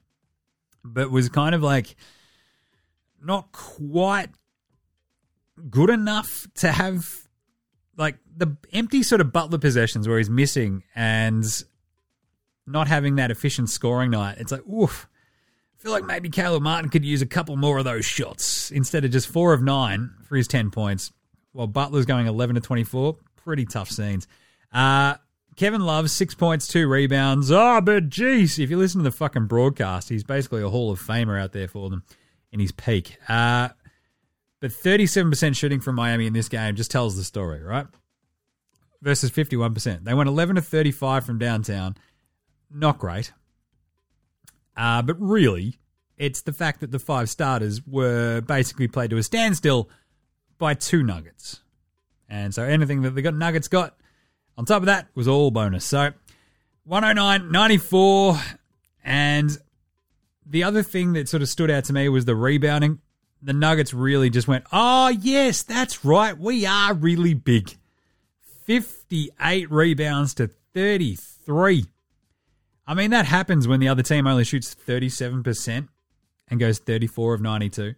[0.83, 1.95] But was kind of like
[3.21, 4.29] not quite
[5.69, 7.23] good enough to have
[7.97, 11.45] like the empty sort of Butler possessions where he's missing and
[12.65, 14.37] not having that efficient scoring night.
[14.39, 15.07] It's like, oof.
[15.83, 19.11] Feel like maybe Caleb Martin could use a couple more of those shots instead of
[19.11, 21.11] just four of nine for his 10 points,
[21.51, 23.17] while Butler's going 11 to 24.
[23.43, 24.25] Pretty tough scenes.
[24.71, 25.15] Uh,
[25.57, 27.51] Kevin Love, six points, two rebounds.
[27.51, 31.01] Oh, but geez, if you listen to the fucking broadcast, he's basically a Hall of
[31.01, 32.03] Famer out there for them
[32.53, 33.17] in his peak.
[33.27, 33.67] Uh,
[34.61, 37.87] but 37% shooting from Miami in this game just tells the story, right?
[39.01, 40.05] Versus 51%.
[40.05, 41.97] They went 11 to 35 from downtown.
[42.71, 43.33] Not great.
[44.75, 45.79] Uh, but really,
[46.17, 49.89] it's the fact that the five starters were basically played to a standstill
[50.57, 51.61] by two Nuggets.
[52.29, 53.95] And so anything that the Nuggets got
[54.57, 55.85] on top of that was all bonus.
[55.85, 56.11] So
[56.85, 58.39] 109, 94.
[59.03, 59.57] And
[60.45, 62.99] the other thing that sort of stood out to me was the rebounding.
[63.41, 66.37] The Nuggets really just went, oh, yes, that's right.
[66.37, 67.77] We are really big.
[68.65, 71.85] 58 rebounds to 33.
[72.85, 75.87] I mean, that happens when the other team only shoots 37%
[76.49, 77.95] and goes 34 of 92.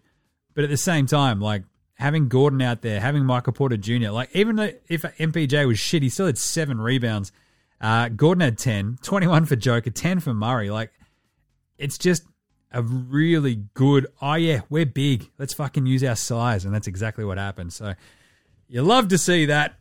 [0.53, 1.63] But at the same time, like
[1.95, 6.03] having Gordon out there, having Michael Porter Jr., like even though if MPJ was shit,
[6.03, 7.31] he still had seven rebounds.
[7.81, 10.69] Uh, Gordon had 10, 21 for Joker, 10 for Murray.
[10.69, 10.91] Like,
[11.77, 12.23] it's just
[12.71, 15.29] a really good, oh yeah, we're big.
[15.37, 16.63] Let's fucking use our size.
[16.63, 17.73] And that's exactly what happened.
[17.73, 17.95] So
[18.67, 19.75] you love to see that.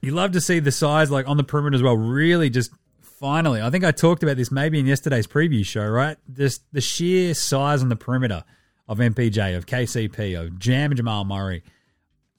[0.00, 2.70] You love to see the size, like on the perimeter as well, really just
[3.18, 3.62] finally.
[3.62, 6.16] I think I talked about this maybe in yesterday's preview show, right?
[6.32, 8.44] Just the sheer size on the perimeter
[8.88, 11.62] of MPJ, of KCP, of Jam and Jamal Murray,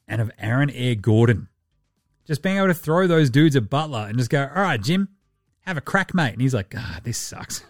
[0.07, 1.49] and of Aaron Air Gordon.
[2.25, 5.09] Just being able to throw those dudes at Butler and just go, all right, Jim,
[5.61, 6.33] have a crack, mate.
[6.33, 7.63] And he's like, ah, this sucks.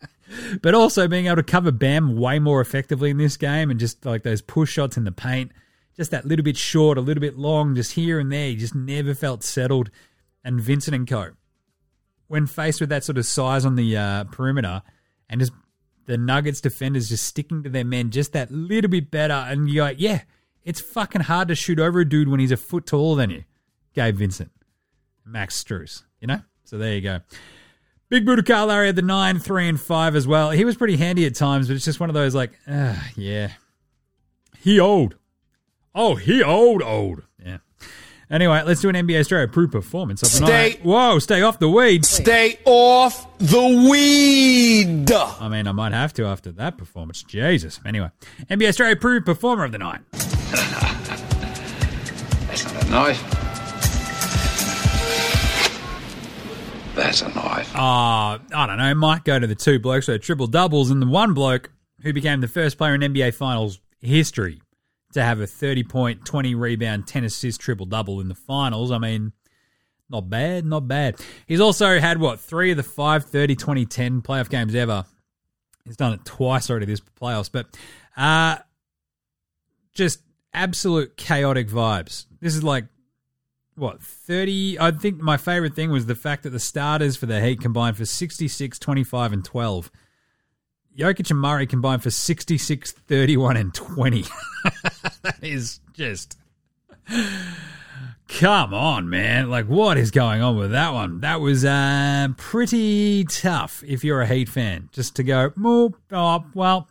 [0.62, 4.04] but also being able to cover Bam way more effectively in this game and just
[4.04, 5.52] like those push shots in the paint,
[5.96, 8.48] just that little bit short, a little bit long, just here and there.
[8.48, 9.90] He just never felt settled.
[10.44, 11.32] And Vincent and Co.
[12.28, 14.82] When faced with that sort of size on the uh, perimeter
[15.28, 15.52] and just
[16.06, 19.84] the Nuggets defenders just sticking to their men just that little bit better, and you're
[19.84, 20.22] like, yeah,
[20.64, 23.44] it's fucking hard to shoot over a dude when he's a foot taller than you.
[23.94, 24.50] Gabe Vincent,
[25.24, 26.40] Max Strus, you know?
[26.64, 27.20] So there you go.
[28.10, 30.50] Big Buddha Kyle Lowry had the 9, 3, and 5 as well.
[30.50, 33.52] He was pretty handy at times, but it's just one of those like, uh, yeah.
[34.58, 35.16] He old.
[35.94, 37.22] Oh, he old, old.
[38.30, 38.34] Yeah.
[38.34, 40.84] Anyway, let's do an NBA Straya Proof performance of the Stay- night.
[40.84, 42.04] Whoa, stay off the weed.
[42.04, 45.10] Stay off the weed.
[45.12, 47.22] I mean, I might have to after that performance.
[47.22, 47.80] Jesus.
[47.86, 48.10] Anyway,
[48.50, 50.00] NBA Straya Proof Performer of the Night.
[52.48, 53.34] That's not a knife.
[56.94, 57.74] That's a knife.
[57.76, 61.00] Uh, I don't know, might go to the two blokes who had triple doubles and
[61.00, 61.70] the one bloke
[62.02, 64.60] who became the first player in NBA Finals history
[65.12, 68.90] to have a 30 point, 20 rebound, 10 assist triple double in the finals.
[68.90, 69.32] I mean,
[70.10, 71.20] not bad, not bad.
[71.46, 75.04] He's also had, what, three of the five 30 2010 playoff games ever.
[75.84, 77.66] He's done it twice already this playoffs, but
[78.16, 78.58] uh,
[79.94, 80.20] just
[80.52, 82.26] absolute chaotic vibes.
[82.40, 82.84] This is like
[83.78, 87.40] what 30 i think my favorite thing was the fact that the starters for the
[87.40, 89.90] heat combined for 66 25 and 12
[90.96, 94.24] Jokic and Murray combined for 66 31 and 20
[95.22, 96.36] that is just
[98.28, 99.48] come on man.
[99.48, 101.20] Like what is going on with that one?
[101.20, 104.88] That was uh, pretty tough if you're a heat fan.
[104.92, 105.52] Just to go
[106.12, 106.88] oh, well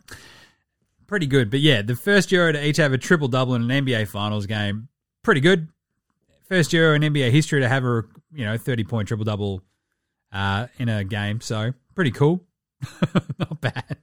[1.06, 1.50] pretty good.
[1.50, 4.46] But yeah the first year to each have a triple double in an nba finals
[4.46, 4.88] game
[5.22, 5.68] pretty good.
[6.48, 9.60] First year in NBA history to have a you know thirty point triple double
[10.32, 11.42] uh, in a game.
[11.42, 12.40] So pretty cool,
[13.38, 13.98] not bad.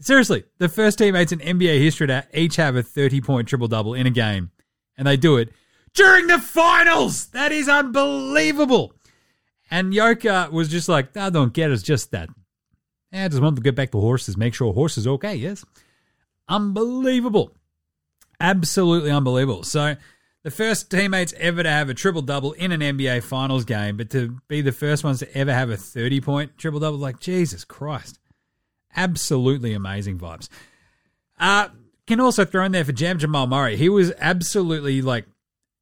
[0.00, 3.94] Seriously, the first teammates in NBA history to each have a thirty point triple double
[3.94, 4.50] in a game,
[4.96, 5.50] and they do it
[5.94, 7.26] during the finals.
[7.28, 8.94] That is unbelievable.
[9.70, 11.74] And Yoka was just like, I don't get it.
[11.74, 12.30] It's just that.
[13.12, 15.34] I just want to get back to horses, make sure horses okay.
[15.34, 15.64] Yes,
[16.48, 17.52] unbelievable,
[18.38, 19.62] absolutely unbelievable.
[19.62, 19.96] So
[20.48, 24.08] the first teammates ever to have a triple double in an NBA Finals game, but
[24.12, 27.66] to be the first ones to ever have a 30 point triple double, like Jesus
[27.66, 28.18] Christ.
[28.96, 30.48] Absolutely amazing vibes.
[31.38, 31.68] Uh,
[32.06, 33.76] can also throw in there for Jam Jamal Murray.
[33.76, 35.26] He was absolutely like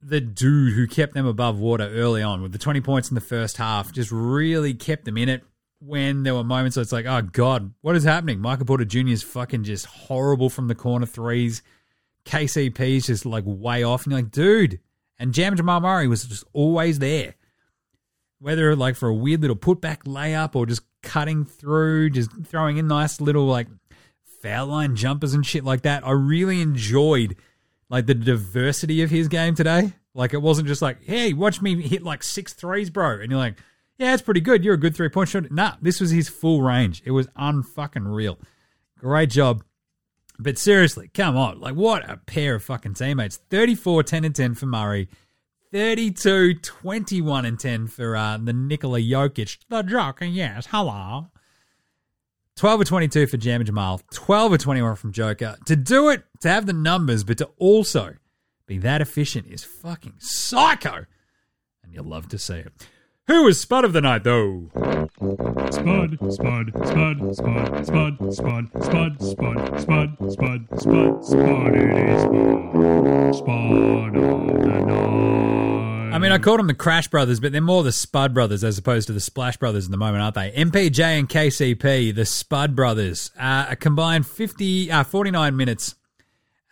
[0.02, 3.20] the dude who kept them above water early on with the 20 points in the
[3.20, 5.44] first half, just really kept them in it
[5.78, 8.40] when there were moments where it's like, oh God, what is happening?
[8.40, 9.06] Michael Porter Jr.
[9.10, 11.62] is fucking just horrible from the corner threes.
[12.26, 14.80] KCP's just like way off, and you're like, dude.
[15.18, 17.36] And Jam Jamal Murray was just always there.
[18.38, 22.86] Whether like for a weird little putback layup or just cutting through, just throwing in
[22.86, 23.68] nice little like
[24.42, 26.06] foul line jumpers and shit like that.
[26.06, 27.36] I really enjoyed
[27.88, 29.94] like the diversity of his game today.
[30.12, 33.20] Like it wasn't just like, hey, watch me hit like six threes, bro.
[33.20, 33.56] And you're like,
[33.98, 34.64] yeah, it's pretty good.
[34.64, 35.50] You're a good three point shot.
[35.50, 37.02] Nah, this was his full range.
[37.04, 38.38] It was unfucking real.
[38.98, 39.62] Great job.
[40.38, 41.60] But seriously, come on.
[41.60, 43.38] Like, what a pair of fucking teammates.
[43.50, 45.08] 34, 10, and 10 for Murray.
[45.72, 49.58] 32, 21, and 10 for uh, the Nikola Jokic.
[49.68, 50.66] The jockey, yes.
[50.70, 51.26] Hello.
[52.56, 54.00] 12 or 22 for Jam and Jamal.
[54.12, 55.56] 12 or 21 from Joker.
[55.66, 58.14] To do it, to have the numbers, but to also
[58.66, 61.06] be that efficient is fucking psycho.
[61.84, 62.72] And you'll love to see it.
[63.28, 64.70] Who was Spud of the night, though?
[65.72, 73.34] Spud, Spud, Spud, Spud, Spud, Spud, Spud, Spud, Spud, Spud, Spud, Spud, it is Spud,
[73.34, 76.14] Spud of the night.
[76.14, 78.78] I mean, I called them the Crash Brothers, but they're more the Spud Brothers as
[78.78, 80.52] opposed to the Splash Brothers at the moment, aren't they?
[80.52, 85.96] MPJ and KCP, the Spud Brothers, uh, a combined 50, uh, 49 minutes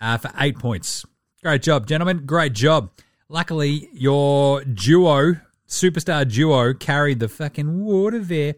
[0.00, 1.04] uh, for eight points.
[1.42, 2.24] Great job, gentlemen.
[2.24, 2.92] Great job.
[3.28, 8.54] Luckily, your duo, superstar duo, carried the fucking water there.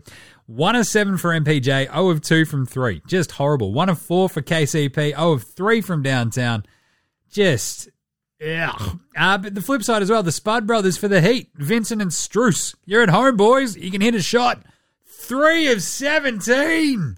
[0.46, 3.02] One of seven for MPJ, 0 of two from three.
[3.06, 3.72] Just horrible.
[3.72, 6.64] One of four for KCP, 0 of three from downtown.
[7.30, 7.88] Just
[8.40, 8.72] yeah.
[9.16, 12.10] Uh, but the flip side as well, the Spud brothers for the Heat, Vincent and
[12.10, 12.74] Strus.
[12.84, 13.76] You're at home, boys.
[13.76, 14.62] You can hit a shot.
[15.04, 17.16] Three of 17.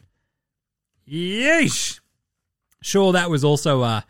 [1.09, 2.01] Yeesh.
[2.83, 4.03] Sure, that was also uh,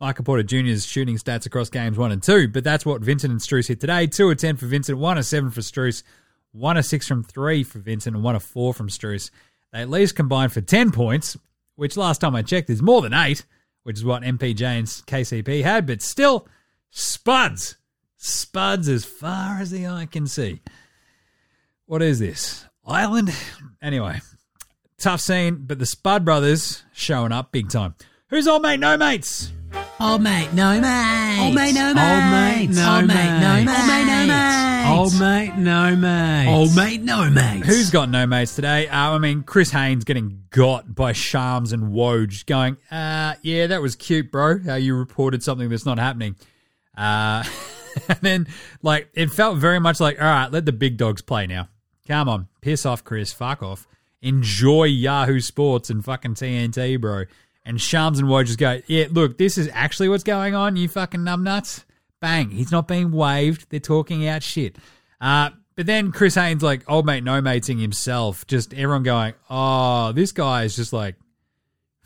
[0.00, 3.40] Michael Porter Jr.'s shooting stats across games one and two, but that's what Vincent and
[3.40, 4.06] Strus hit today.
[4.06, 6.02] Two of 10 for Vincent, one of seven for Strus,
[6.52, 9.30] one of six from three for Vincent, and one of four from Strus.
[9.72, 11.36] They at least combined for 10 points,
[11.76, 13.44] which last time I checked is more than eight,
[13.84, 16.48] which is what MPJ and KCP had, but still,
[16.90, 17.76] spuds.
[18.16, 20.60] Spuds as far as the eye can see.
[21.86, 22.64] What is this?
[22.86, 23.34] Island?
[23.82, 24.20] Anyway,
[24.98, 27.94] tough scene, but the Spud brothers showing up big time.
[28.28, 29.52] Who's old mate, no mates?
[30.04, 31.38] Old mate, no mate.
[31.40, 33.64] Old mate, no Old mate, no Old mate, no mate.
[33.64, 33.74] mate.
[33.74, 34.86] Old mate, no mate.
[34.86, 36.48] Old mate, no mate.
[36.54, 37.64] Old mate, no mate.
[37.64, 38.86] Who's got no mates today?
[38.86, 43.80] Uh, I mean, Chris Haynes getting got by Shams and Woj going, uh, yeah, that
[43.80, 46.36] was cute, bro, how you reported something that's not happening.
[46.94, 47.42] Uh,
[48.08, 48.46] and then,
[48.82, 51.70] like, it felt very much like, all right, let the big dogs play now.
[52.06, 53.88] Come on, piss off, Chris, fuck off.
[54.20, 57.24] Enjoy Yahoo Sports and fucking TNT, bro.
[57.64, 60.88] And Shams and Woj just go, yeah, look, this is actually what's going on, you
[60.88, 61.84] fucking numbnuts.
[62.20, 63.70] Bang, he's not being waived.
[63.70, 64.76] They're talking out shit.
[65.20, 70.12] Uh, but then Chris Haynes, like, old mate, no matesing himself, just everyone going, oh,
[70.12, 71.16] this guy is just like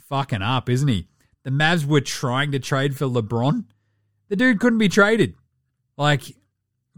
[0.09, 1.09] fucking up, isn't he?
[1.45, 3.65] The Mavs were trying to trade for LeBron.
[4.29, 5.35] The dude couldn't be traded.
[5.97, 6.23] Like,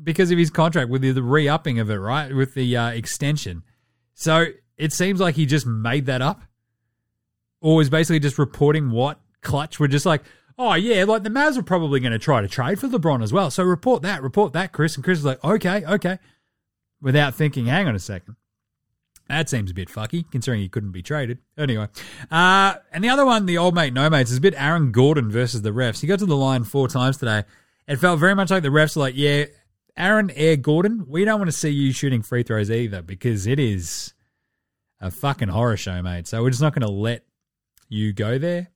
[0.03, 2.35] because of his contract with the, the re upping of it, right?
[2.35, 3.63] With the uh, extension.
[4.15, 4.47] So
[4.77, 6.43] it seems like he just made that up
[7.61, 10.23] or was basically just reporting what Klutch were just like,
[10.59, 13.33] oh, yeah, like the Mavs are probably going to try to trade for LeBron as
[13.33, 13.51] well.
[13.51, 14.95] So report that, report that, Chris.
[14.95, 16.19] And Chris is like, okay, okay.
[17.01, 18.37] Without thinking, hang on a second.
[19.29, 21.39] That seems a bit fucky, considering he couldn't be traded.
[21.57, 21.87] Anyway,
[22.33, 25.31] uh, and the other one, the old mate, no mates, is a bit Aaron Gordon
[25.31, 26.01] versus the refs.
[26.01, 27.45] He got to the line four times today.
[27.87, 29.45] It felt very much like the refs were like, yeah,
[29.97, 33.61] Aaron Air Gordon, we don't want to see you shooting free throws either because it
[33.61, 34.15] is
[35.01, 36.27] a fucking horror show, mate.
[36.27, 37.25] So we're just not going to let
[37.91, 38.69] you go there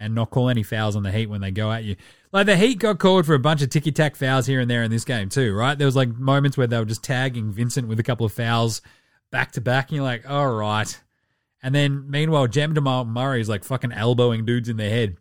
[0.00, 1.94] and not call any fouls on the Heat when they go at you.
[2.32, 4.82] Like the Heat got called for a bunch of ticky tack fouls here and there
[4.82, 5.78] in this game too, right?
[5.78, 8.82] There was like moments where they were just tagging Vincent with a couple of fouls
[9.30, 11.00] back to back, and you're like, all right.
[11.62, 15.18] And then meanwhile, Jam Murray is like fucking elbowing dudes in the head.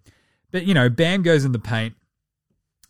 [0.49, 1.93] But you know, Bam goes in the paint,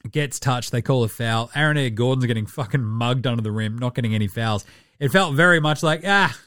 [0.10, 1.52] gets touched, they call a foul.
[1.56, 4.66] Aaron Air Gordon's getting fucking mugged under the rim, not getting any fouls.
[5.00, 6.40] It felt very much like, ah,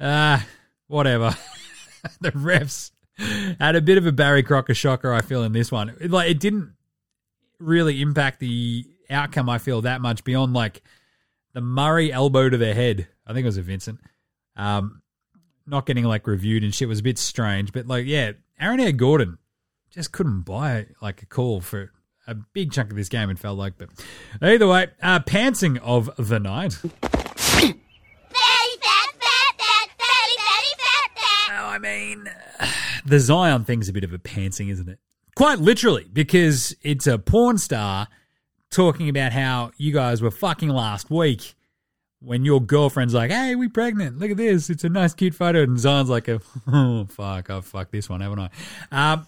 [0.00, 0.46] ah,
[0.86, 1.36] whatever.
[2.20, 5.96] the refs had a bit of a Barry Crocker shocker, I feel, in this one.
[6.00, 6.74] Like it didn't
[7.58, 10.82] really impact the outcome, I feel, that much beyond like
[11.52, 13.08] the Murray elbow to the head.
[13.26, 14.00] I think it was a Vincent.
[14.56, 15.02] Um,
[15.66, 18.92] not getting like reviewed and shit was a bit strange, but like, yeah, Aaron Air
[18.92, 19.38] Gordon
[19.90, 21.92] just couldn't buy like a call for
[22.26, 23.30] a big chunk of this game.
[23.30, 23.88] It felt like, but
[24.40, 26.78] either way, uh, pantsing of the night.
[31.48, 32.28] Oh, I mean,
[33.06, 34.98] the Zion thing's a bit of a pantsing, isn't it?
[35.34, 38.08] Quite literally, because it's a porn star
[38.70, 41.54] talking about how you guys were fucking last week
[42.20, 44.18] when your girlfriend's like, hey, we're pregnant.
[44.18, 44.70] Look at this.
[44.70, 45.62] It's a nice, cute photo.
[45.62, 48.50] And Zion's like, oh, fuck, I've fucked this one, haven't
[48.90, 49.12] I?
[49.12, 49.26] Um,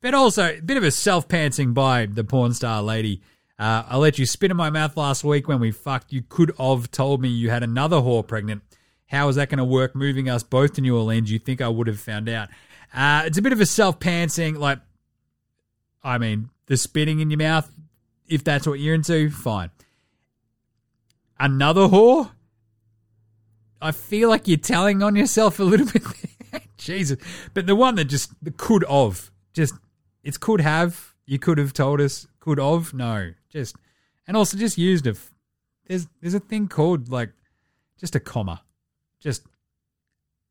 [0.00, 3.20] but also, a bit of a self pantsing by the porn star lady.
[3.58, 6.12] Uh, I let you spit in my mouth last week when we fucked.
[6.12, 8.62] You could have told me you had another whore pregnant.
[9.06, 11.30] How is that going to work moving us both to New Orleans?
[11.30, 12.48] You think I would have found out?
[12.92, 14.58] Uh, it's a bit of a self pantsing.
[14.58, 14.80] Like,
[16.02, 17.70] I mean, the spitting in your mouth,
[18.28, 19.70] if that's what you're into, fine.
[21.38, 22.30] Another whore?
[23.80, 26.02] I feel like you're telling on yourself a little bit.
[26.76, 27.18] Jesus.
[27.54, 29.74] But the one that just the could of, just,
[30.22, 31.14] it's could have.
[31.26, 32.26] You could have told us.
[32.40, 32.92] Could of?
[32.92, 33.32] No.
[33.50, 33.76] Just,
[34.26, 35.14] and also just used a,
[35.86, 37.30] there's, there's a thing called like,
[37.98, 38.62] just a comma.
[39.20, 39.42] Just,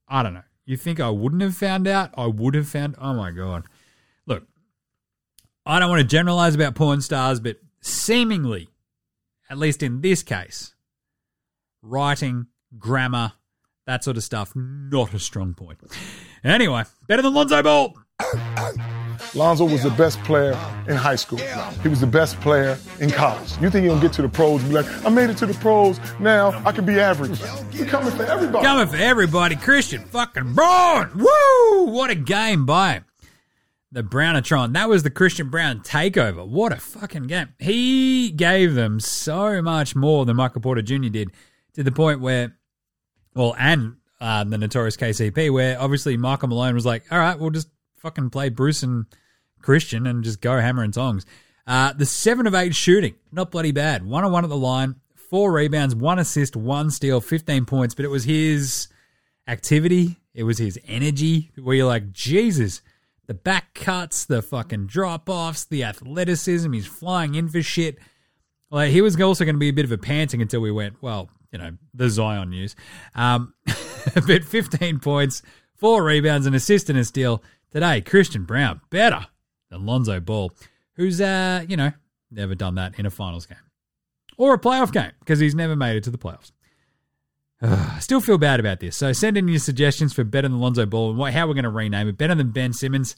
[0.07, 0.43] I don't know.
[0.69, 2.11] You think I wouldn't have found out?
[2.15, 2.95] I would have found.
[3.01, 3.63] Oh my God.
[4.27, 4.43] Look,
[5.65, 8.69] I don't want to generalize about porn stars, but seemingly,
[9.49, 10.75] at least in this case,
[11.81, 12.45] writing,
[12.77, 13.31] grammar,
[13.87, 15.79] that sort of stuff, not a strong point.
[16.43, 17.97] Anyway, better than Lonzo Ball.
[19.35, 20.51] Lonzo was the best player
[20.87, 21.39] in high school.
[21.81, 23.51] He was the best player in college.
[23.61, 25.99] You think he'll get to the pros be like, I made it to the pros,
[26.19, 27.39] now I can be average.
[27.73, 28.65] We're coming for everybody.
[28.65, 31.11] Coming for everybody, Christian fucking Braun.
[31.15, 31.85] Woo!
[31.91, 33.01] What a game by
[33.91, 34.73] the Brownatron.
[34.73, 36.47] That was the Christian Braun takeover.
[36.47, 37.49] What a fucking game.
[37.59, 41.09] He gave them so much more than Michael Porter Jr.
[41.09, 41.31] did
[41.73, 42.55] to the point where,
[43.33, 47.49] well, and uh, the notorious KCP, where obviously Michael Malone was like, all right, we'll
[47.51, 49.05] just fucking play Bruce and
[49.61, 51.25] Christian and just go hammer and tongs.
[51.67, 54.05] Uh, the seven of eight shooting, not bloody bad.
[54.05, 54.95] One on one at the line,
[55.29, 58.87] four rebounds, one assist, one steal, 15 points, but it was his
[59.47, 62.81] activity, it was his energy where you're like, Jesus,
[63.27, 67.99] the back cuts, the fucking drop offs, the athleticism, he's flying in for shit.
[68.71, 71.01] Like he was also going to be a bit of a panting until we went,
[71.01, 72.75] well, you know, the Zion news.
[73.13, 73.53] Um,
[74.27, 75.41] but 15 points,
[75.75, 78.01] four rebounds, an assist and a steal today.
[78.01, 79.27] Christian Braun, better
[79.69, 80.51] than Lonzo Ball,
[80.93, 81.91] who's, uh, you know,
[82.31, 83.57] never done that in a finals game
[84.37, 86.51] or a playoff game because he's never made it to the playoffs.
[87.61, 88.95] I still feel bad about this.
[88.95, 91.65] So send in your suggestions for better than Lonzo Ball and what, how we're going
[91.65, 92.17] to rename it.
[92.17, 93.17] Better than Ben Simmons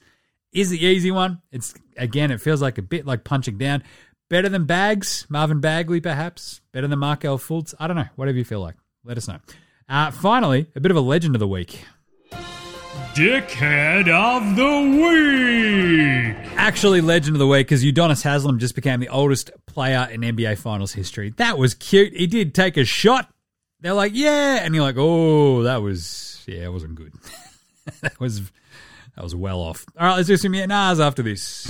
[0.52, 1.42] is the easy one.
[1.52, 3.84] It's again, it feels like a bit like punching down.
[4.30, 6.62] Better than Bags, Marvin Bagley, perhaps.
[6.72, 7.76] Better than Markelle Fultz.
[7.80, 8.08] I don't know.
[8.16, 8.76] Whatever you feel like.
[9.04, 9.40] Let us know.
[9.88, 11.84] Uh, finally, a bit of a legend of the week.
[13.14, 16.52] Dickhead of the week.
[16.56, 20.58] Actually, legend of the week because Udonis Haslem just became the oldest player in NBA
[20.58, 21.34] Finals history.
[21.38, 22.14] That was cute.
[22.14, 23.30] He did take a shot.
[23.82, 27.14] They're like, yeah, and you're like, oh, that was yeah, it wasn't good.
[28.02, 28.42] that was
[29.16, 29.86] that was well off.
[30.00, 31.70] All right, let's do some yeah after this.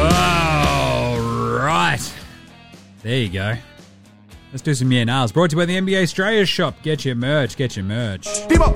[0.00, 1.18] All
[1.58, 2.14] right.
[3.02, 3.56] There you go.
[4.52, 5.32] Let's do some yeah nahs.
[5.32, 6.82] Brought to you by the NBA Straya shop.
[6.82, 7.56] Get your merch.
[7.56, 8.26] Get your merch.
[8.48, 8.72] People,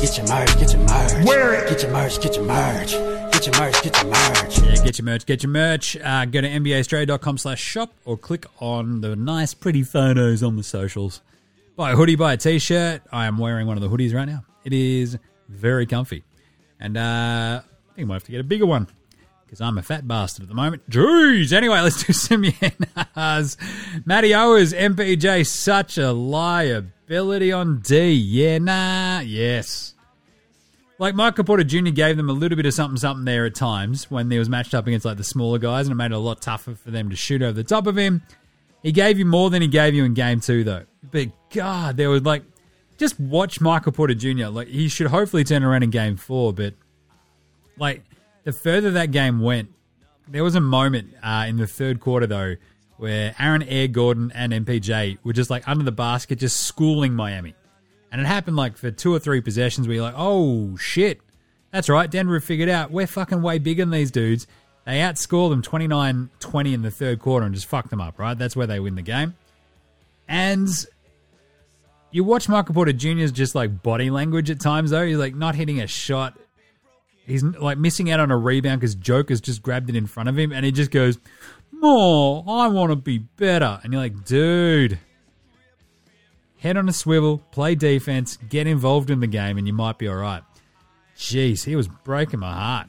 [0.00, 1.26] Get your merch, get your merch.
[1.26, 1.68] Wear it.
[1.68, 2.92] Get your merch, get your merch.
[3.32, 4.58] Get your merch, get your merch.
[4.58, 5.26] Yeah, get your merch.
[5.26, 5.96] Get your merch.
[5.98, 10.62] Uh, go to NBAstraya.com slash shop or click on the nice, pretty photos on the
[10.62, 11.20] socials.
[11.76, 13.02] Buy a hoodie, buy a t-shirt.
[13.12, 14.42] I am wearing one of the hoodies right now.
[14.64, 15.18] It is
[15.50, 16.24] very comfy.
[16.80, 18.88] And uh, I think I might have to get a bigger one
[19.50, 20.88] because I'm a fat bastard at the moment.
[20.88, 21.52] Jeez.
[21.52, 23.56] Anyway, let's do some yenas.
[24.06, 28.12] Matty Owers, MPJ, such a liability on D.
[28.12, 29.18] Yeah, nah.
[29.18, 29.94] Yes.
[31.00, 31.90] Like Michael Porter Jr.
[31.90, 34.72] gave them a little bit of something something there at times when they was matched
[34.72, 37.10] up against like the smaller guys and it made it a lot tougher for them
[37.10, 38.22] to shoot over the top of him.
[38.84, 40.84] He gave you more than he gave you in game two though.
[41.10, 42.44] But God, there was like
[42.98, 44.46] just watch Michael Porter Jr.
[44.46, 46.74] Like he should hopefully turn around in game four, but
[47.78, 48.04] like
[48.44, 49.70] the further that game went,
[50.28, 52.56] there was a moment uh, in the third quarter though
[52.96, 57.54] where Aaron Air Gordon and MPJ were just like under the basket, just schooling Miami.
[58.12, 61.20] And it happened like for two or three possessions where you're like, oh shit.
[61.70, 64.46] That's right, Denver figured out we're fucking way bigger than these dudes.
[64.84, 68.36] They outscored them 29 20 in the third quarter and just fucked them up, right?
[68.36, 69.34] That's where they win the game.
[70.28, 70.68] And
[72.10, 75.06] you watch Michael Porter Jr.'s just like body language at times, though.
[75.06, 76.38] He's like not hitting a shot.
[77.30, 80.36] He's like missing out on a rebound because Joker's just grabbed it in front of
[80.36, 81.18] him and he just goes,
[81.82, 83.80] Oh, I want to be better.
[83.82, 84.98] And you're like, dude,
[86.58, 90.08] head on a swivel, play defense, get involved in the game, and you might be
[90.08, 90.42] all right.
[91.16, 92.88] Jeez, he was breaking my heart.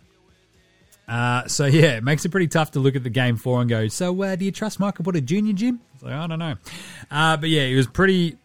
[1.08, 3.70] Uh, so yeah, it makes it pretty tough to look at the game four and
[3.70, 5.82] go, so uh, do you trust Michael Porter Jr., Jim?
[5.94, 6.56] It's like, I don't know.
[7.10, 8.38] Uh, but yeah, he was pretty,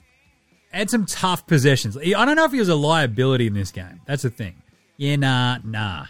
[0.70, 1.96] had some tough possessions.
[1.96, 4.00] I don't know if he was a liability in this game.
[4.06, 4.62] That's the thing.
[4.96, 6.06] Yeah, nah, nah.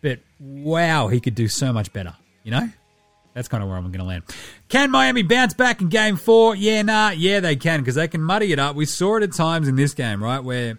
[0.00, 2.68] But wow, he could do so much better, you know?
[3.34, 4.24] That's kind of where I'm going to land.
[4.68, 6.54] Can Miami bounce back in game four?
[6.54, 7.10] Yeah, nah.
[7.10, 8.76] Yeah, they can because they can muddy it up.
[8.76, 10.40] We saw it at times in this game, right?
[10.40, 10.78] Where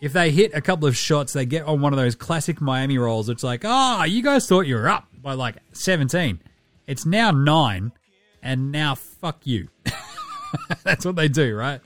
[0.00, 2.98] if they hit a couple of shots, they get on one of those classic Miami
[2.98, 3.28] rolls.
[3.28, 6.40] It's like, oh, you guys thought you were up by like 17.
[6.86, 7.92] It's now nine,
[8.42, 9.68] and now fuck you.
[10.84, 11.80] That's what they do, right?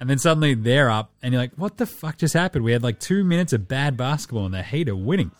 [0.00, 2.64] And then suddenly they're up, and you're like, what the fuck just happened?
[2.64, 5.30] We had like two minutes of bad basketball, and the Heat are winning.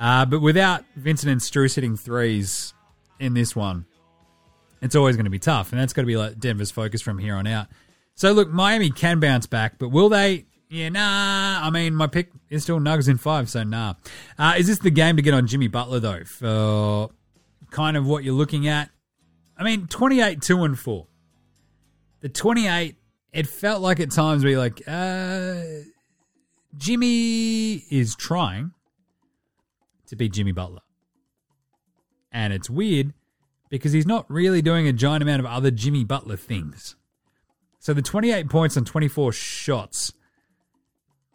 [0.00, 2.74] Uh, but without Vincent and Strus hitting threes
[3.20, 3.86] in this one,
[4.80, 5.70] it's always going to be tough.
[5.70, 7.68] And that's got to be like Denver's focus from here on out.
[8.16, 10.46] So, look, Miami can bounce back, but will they?
[10.68, 11.60] Yeah, nah.
[11.62, 13.94] I mean, my pick is still Nuggets in five, so nah.
[14.36, 17.10] Uh, is this the game to get on Jimmy Butler, though, for
[17.70, 18.90] kind of what you're looking at?
[19.56, 21.06] I mean, 28, 2 and 4.
[22.20, 22.96] The 28,
[23.32, 25.62] it felt like at times we like, uh,
[26.76, 28.72] Jimmy is trying
[30.06, 30.80] to be Jimmy Butler.
[32.30, 33.12] And it's weird
[33.68, 36.96] because he's not really doing a giant amount of other Jimmy Butler things.
[37.78, 40.12] So the 28 points on 24 shots,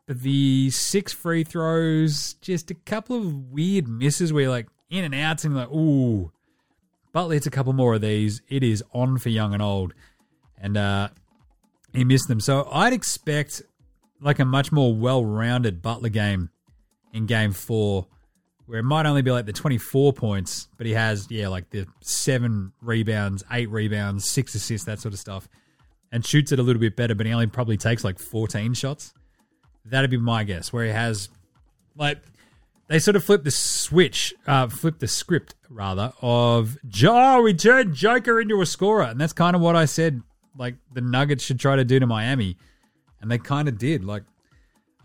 [0.06, 5.04] but the six free throws, just a couple of weird misses where you're like in
[5.04, 6.32] and outs and like, ooh.
[7.12, 8.42] Butler hits a couple more of these.
[8.48, 9.94] It is on for young and old.
[10.60, 11.10] And uh,
[11.98, 12.40] he missed them.
[12.40, 13.62] So I'd expect
[14.22, 16.50] like a much more well rounded Butler game
[17.14, 18.08] in game four
[18.66, 21.88] where it might only be like the 24 points, but he has, yeah, like the
[22.02, 25.48] seven rebounds, eight rebounds, six assists, that sort of stuff.
[26.12, 29.14] and shoots it a little bit better, but he only probably takes like 14 shots.
[29.86, 31.30] That'd be my guess, where he has
[31.96, 32.20] like
[32.88, 37.42] they sort of flip the switch, uh, flip the script rather of Joe.
[37.42, 40.22] We turned Joker into a scorer, and that's kind of what I said.
[40.58, 42.58] Like the Nuggets should try to do to Miami,
[43.22, 44.04] and they kind of did.
[44.04, 44.24] Like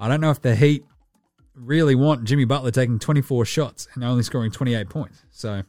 [0.00, 0.84] I don't know if the Heat
[1.54, 5.22] really want Jimmy Butler taking 24 shots and only scoring 28 points.
[5.30, 5.62] So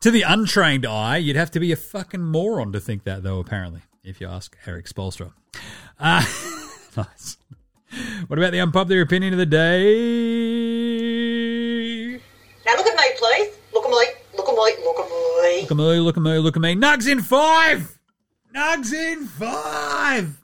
[0.00, 3.38] to the untrained eye, you'd have to be a fucking moron to think that, though.
[3.38, 5.32] Apparently, if you ask Erik Spoelstra.
[5.98, 6.24] Uh,
[6.96, 7.38] nice.
[8.26, 9.82] What about the unpopular opinion of the day?
[12.66, 13.54] Now look at me, please.
[13.72, 14.06] Look at me.
[14.36, 14.74] Look at me.
[14.84, 15.60] Look at me.
[15.62, 16.74] Look at me, look at me, look at me.
[16.74, 17.98] Nugs in five!
[18.54, 20.42] Nugs in five!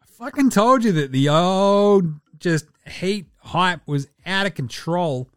[0.00, 2.06] I fucking told you that the old
[2.38, 5.28] just heat hype was out of control.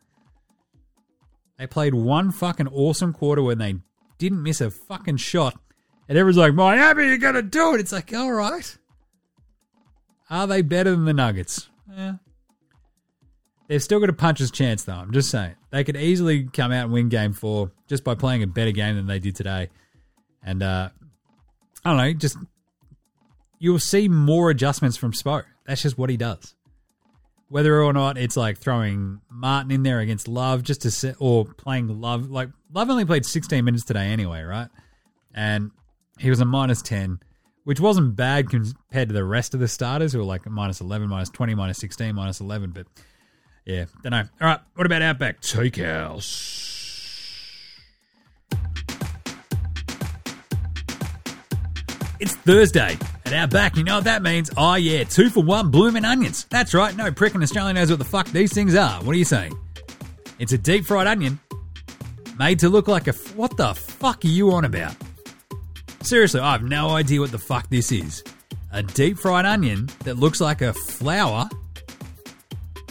[1.57, 3.75] They played one fucking awesome quarter when they
[4.17, 5.59] didn't miss a fucking shot.
[6.07, 7.79] And everyone's like, Miami, you're going to do it.
[7.79, 8.77] It's like, all right.
[10.29, 11.69] Are they better than the Nuggets?
[11.89, 12.15] Yeah.
[13.67, 14.93] They've still got a puncher's chance, though.
[14.93, 15.55] I'm just saying.
[15.69, 18.95] They could easily come out and win game four just by playing a better game
[18.95, 19.69] than they did today.
[20.43, 20.89] And, uh,
[21.83, 22.37] I don't know, just
[23.59, 25.43] you'll see more adjustments from Spo.
[25.65, 26.55] That's just what he does.
[27.49, 31.45] Whether or not it's like throwing Martin in there against Love just to set, or
[31.45, 32.29] playing Love.
[32.29, 34.69] Like, Love only played 16 minutes today anyway, right?
[35.33, 35.71] And
[36.17, 37.19] he was a minus 10
[37.63, 41.07] which wasn't bad compared to the rest of the starters who were like minus 11,
[41.07, 42.71] minus 20, minus 16, minus 11.
[42.71, 42.87] But
[43.65, 44.23] yeah, don't know.
[44.41, 46.70] All right, what about Outback Takehouse?
[52.21, 53.75] It's Thursday at Outback.
[53.75, 54.51] You know what that means?
[54.55, 56.45] Oh, yeah, two for one blooming onions.
[56.51, 59.01] That's right, no prick in Australia knows what the fuck these things are.
[59.01, 59.57] What are you saying?
[60.37, 61.39] It's a deep fried onion
[62.37, 63.13] made to look like a.
[63.35, 64.95] What the fuck are you on about?
[66.03, 68.23] Seriously, I have no idea what the fuck this is.
[68.71, 71.49] A deep fried onion that looks like a flower.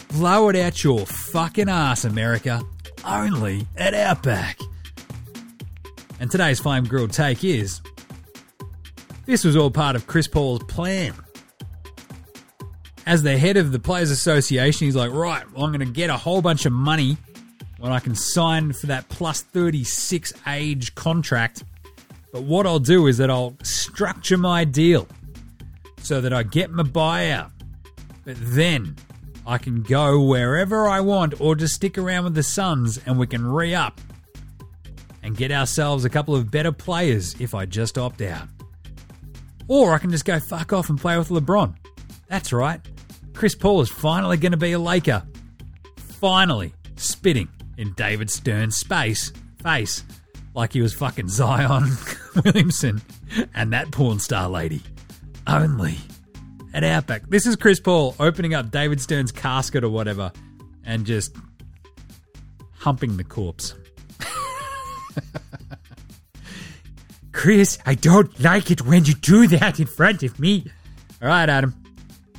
[0.08, 2.62] Blow it out your fucking ass, America.
[3.04, 4.58] Only at Outback.
[6.18, 7.80] And today's flame grilled take is
[9.30, 11.14] this was all part of Chris Paul's plan.
[13.06, 16.10] As the head of the Players Association, he's like, right, well, I'm going to get
[16.10, 17.16] a whole bunch of money
[17.78, 21.64] when I can sign for that plus 36 age contract
[22.32, 25.08] but what I'll do is that I'll structure my deal
[26.02, 27.50] so that I get my buyout.
[28.24, 28.96] But then
[29.46, 33.26] I can go wherever I want or just stick around with the Suns and we
[33.26, 34.00] can re up
[35.22, 38.48] and get ourselves a couple of better players if I just opt out.
[39.70, 41.76] Or I can just go fuck off and play with LeBron.
[42.26, 42.80] That's right.
[43.34, 45.22] Chris Paul is finally going to be a Laker.
[45.96, 47.48] Finally spitting
[47.78, 50.02] in David Stern's space face
[50.54, 51.88] like he was fucking Zion
[52.44, 53.00] Williamson
[53.54, 54.82] and that porn star lady.
[55.46, 55.98] Only
[56.74, 57.28] at Outback.
[57.28, 60.32] This is Chris Paul opening up David Stern's casket or whatever
[60.84, 61.36] and just
[62.72, 63.76] humping the corpse.
[67.40, 70.62] Chris, I don't like it when you do that in front of me.
[71.22, 71.74] All right, Adam.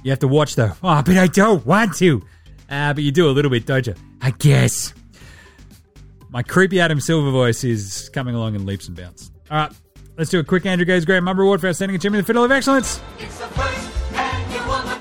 [0.03, 0.73] You have to watch though.
[0.83, 2.21] Oh, but I don't want to.
[2.69, 3.95] Ah, uh, but you do a little bit, don't you?
[4.21, 4.93] I guess.
[6.29, 9.31] My creepy Adam Silver voice is coming along in leaps and bounds.
[9.49, 9.71] All right,
[10.19, 12.43] let's do a quick Andrew Gaze Grey Mamba Award for Outstanding Achievement in the Fiddle
[12.43, 13.01] of Excellence.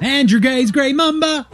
[0.01, 1.47] Andrew Gaze Grey Mamba.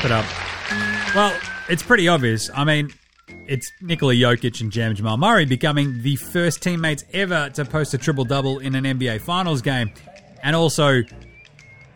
[0.00, 1.14] Wrap it up.
[1.14, 1.38] Well,
[1.68, 2.48] it's pretty obvious.
[2.54, 2.90] I mean,
[3.46, 7.98] it's Nikola Jokic and Jam Jamal Murray becoming the first teammates ever to post a
[7.98, 9.92] triple double in an NBA Finals game,
[10.42, 11.02] and also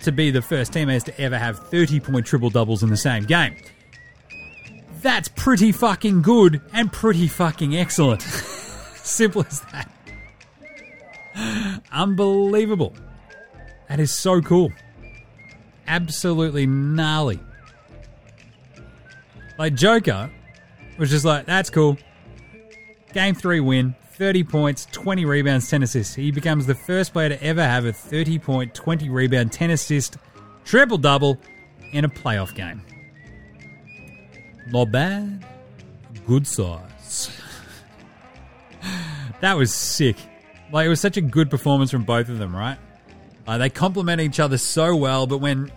[0.02, 3.24] to be the first teammates to ever have 30 point triple doubles in the same
[3.24, 3.56] game.
[5.00, 8.20] That's pretty fucking good and pretty fucking excellent.
[8.96, 9.90] Simple as that.
[11.90, 12.94] Unbelievable.
[13.88, 14.72] That is so cool.
[15.86, 17.40] Absolutely gnarly.
[19.58, 20.30] Like Joker
[20.98, 21.96] was just like, that's cool.
[23.12, 26.14] Game three win, 30 points, 20 rebounds, 10 assists.
[26.14, 30.18] He becomes the first player to ever have a 30 point, 20 rebound, 10 assist,
[30.64, 31.38] triple double
[31.92, 32.82] in a playoff game.
[34.68, 35.44] Not bad.
[36.26, 37.30] Good size.
[39.40, 40.16] that was sick.
[40.72, 42.78] Like, it was such a good performance from both of them, right?
[43.46, 45.70] Uh, they complement each other so well, but when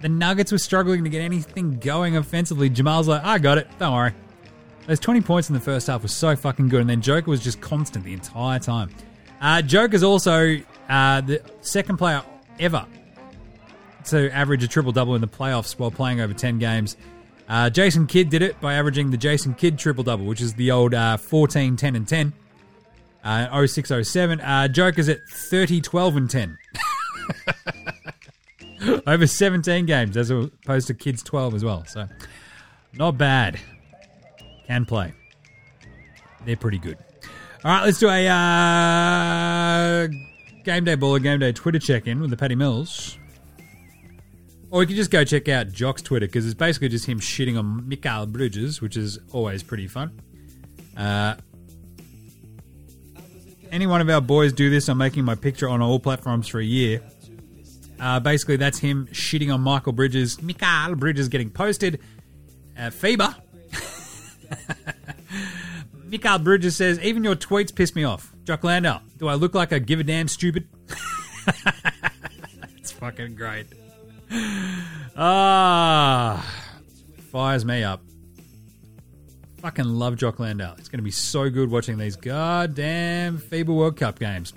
[0.00, 3.94] the Nuggets were struggling to get anything going offensively, Jamal's like, I got it, don't
[3.94, 4.12] worry.
[4.86, 7.42] Those 20 points in the first half was so fucking good, and then Joker was
[7.42, 8.90] just constant the entire time.
[9.40, 12.22] Uh, Joker's also uh, the second player
[12.60, 12.86] ever
[14.06, 16.96] to average a triple double in the playoffs while playing over 10 games.
[17.48, 20.70] Uh, Jason Kidd did it by averaging the Jason Kidd triple double, which is the
[20.70, 22.32] old uh, 14, 10, and 10.
[23.22, 24.40] Uh, 06, 07.
[24.40, 26.58] Uh, Joker's at 30, 12, and 10.
[29.06, 31.84] over 17 games as opposed to Kidd's 12 as well.
[31.86, 32.06] So,
[32.94, 33.58] not bad.
[34.66, 35.12] Can play.
[36.44, 36.98] They're pretty good.
[37.64, 40.08] All right, let's do a uh,
[40.64, 43.18] game day ball, game day Twitter check in with the Paddy Mills.
[44.70, 47.58] Or you can just go check out Jock's Twitter because it's basically just him shitting
[47.58, 50.20] on Mikal Bridges, which is always pretty fun.
[50.96, 51.36] Uh,
[53.70, 56.60] any one of our boys do this, I'm making my picture on all platforms for
[56.60, 57.00] a year.
[57.98, 60.36] Uh, basically, that's him shitting on Mikal Bridges.
[60.38, 62.00] Mikal Bridges getting posted.
[62.76, 63.34] Uh, FIBA.
[66.08, 68.32] Mikal Bridges says, even your tweets piss me off.
[68.44, 70.68] Jock Landale, do I look like I give a damn stupid?
[72.76, 73.66] it's fucking great.
[75.16, 76.44] Ah,
[77.30, 78.02] fires me up.
[79.58, 80.74] Fucking love Jock Landale.
[80.78, 84.52] It's going to be so good watching these goddamn FIBA World Cup games.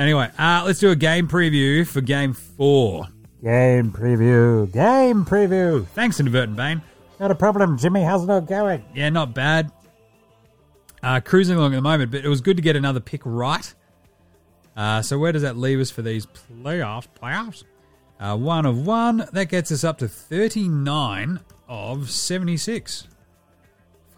[0.00, 3.06] Anyway, uh, let's do a game preview for game four.
[3.44, 4.72] Game preview.
[4.72, 5.86] Game preview.
[5.88, 6.80] Thanks, Inadvertent Bane.
[7.18, 8.02] Not a problem, Jimmy.
[8.02, 8.82] How's it all going?
[8.94, 9.70] Yeah, not bad.
[11.02, 13.74] Uh, cruising along at the moment, but it was good to get another pick right.
[14.74, 17.06] Uh, so where does that leave us for these playoffs?
[17.22, 17.64] Playoffs?
[18.18, 19.28] Uh, one of one.
[19.34, 23.06] That gets us up to 39 of 76.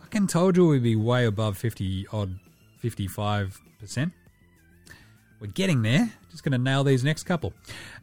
[0.01, 2.39] Fucking told you we'd be way above 50 odd,
[2.85, 4.13] 55%.
[5.43, 6.09] We're getting there.
[6.31, 7.53] Just going to nail these next couple.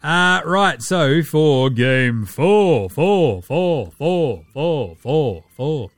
[0.03, 5.89] Uh, right, so for game four, four, four, four, four, four, four.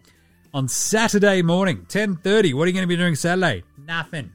[0.54, 3.64] On Saturday morning, 10.30, what are you going to be doing Saturday?
[3.76, 4.32] Nothing.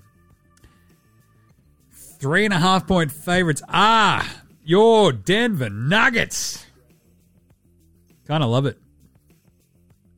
[1.92, 4.24] Three and a half point favorites are
[4.64, 6.66] your Denver Nuggets.
[8.26, 8.80] Kind of love it.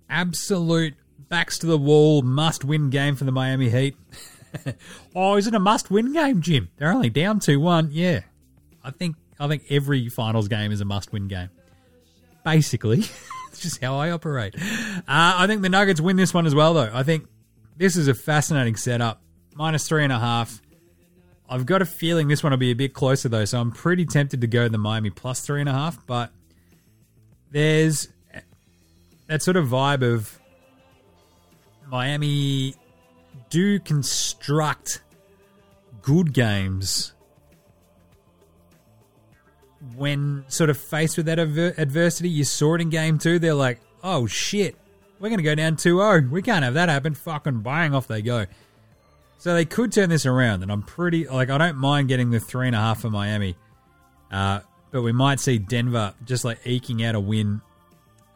[0.09, 0.95] Absolute
[1.28, 3.95] backs to the wall must win game for the Miami Heat.
[5.14, 6.68] oh, is it a must win game, Jim?
[6.76, 7.90] They're only down 2 1.
[7.92, 8.20] Yeah.
[8.82, 11.51] I think I think every finals game is a must win game.
[12.44, 12.99] Basically.
[13.49, 14.55] it's just how I operate.
[14.57, 16.90] Uh, I think the Nuggets win this one as well, though.
[16.92, 17.26] I think
[17.76, 19.22] this is a fascinating setup.
[19.55, 20.61] Minus three and a half.
[21.49, 24.05] I've got a feeling this one will be a bit closer though, so I'm pretty
[24.05, 26.07] tempted to go the Miami plus three and a half.
[26.07, 26.30] But
[27.51, 28.09] there's
[29.28, 30.38] that sort of vibe of
[31.88, 32.74] Miami
[33.51, 35.03] do construct
[36.03, 37.12] good games
[39.96, 42.28] when sort of faced with that adver- adversity.
[42.28, 43.38] You saw it in game two.
[43.38, 44.76] They're like, oh shit,
[45.18, 46.28] we're going to go down 2 0.
[46.30, 47.14] We can't have that happen.
[47.14, 48.46] Fucking bang, off they go.
[49.38, 52.40] So they could turn this around, and I'm pretty like I don't mind getting the
[52.40, 53.57] three and a half for Miami,
[54.32, 57.61] uh, but we might see Denver just like eking out a win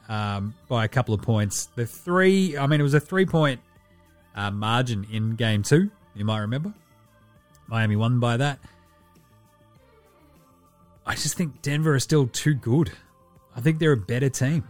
[0.08, 1.66] um, by a couple of points.
[1.74, 3.60] The three, I mean, it was a three point
[4.34, 5.90] uh, margin in game two.
[6.14, 6.74] You might remember
[7.66, 8.58] Miami won by that.
[11.04, 12.92] I just think Denver are still too good.
[13.56, 14.64] I think they're a better team.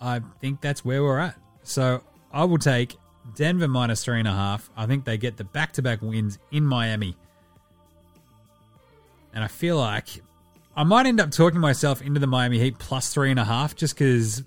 [0.00, 1.36] I think that's where we're at.
[1.62, 2.96] So I will take
[3.34, 4.70] Denver minus three and a half.
[4.76, 7.16] I think they get the back to back wins in Miami.
[9.32, 10.08] And I feel like
[10.76, 13.76] I might end up talking myself into the Miami Heat plus three and a half
[13.76, 14.42] just because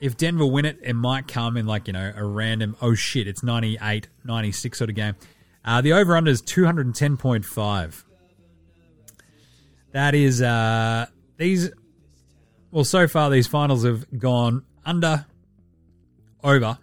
[0.00, 3.28] if Denver win it, it might come in like, you know, a random, oh shit,
[3.28, 5.14] it's 98, 96 sort of game.
[5.64, 8.04] Uh, the over under is 210.5.
[9.92, 11.70] That is, uh, these,
[12.70, 15.26] well, so far these finals have gone under,
[16.42, 16.78] over,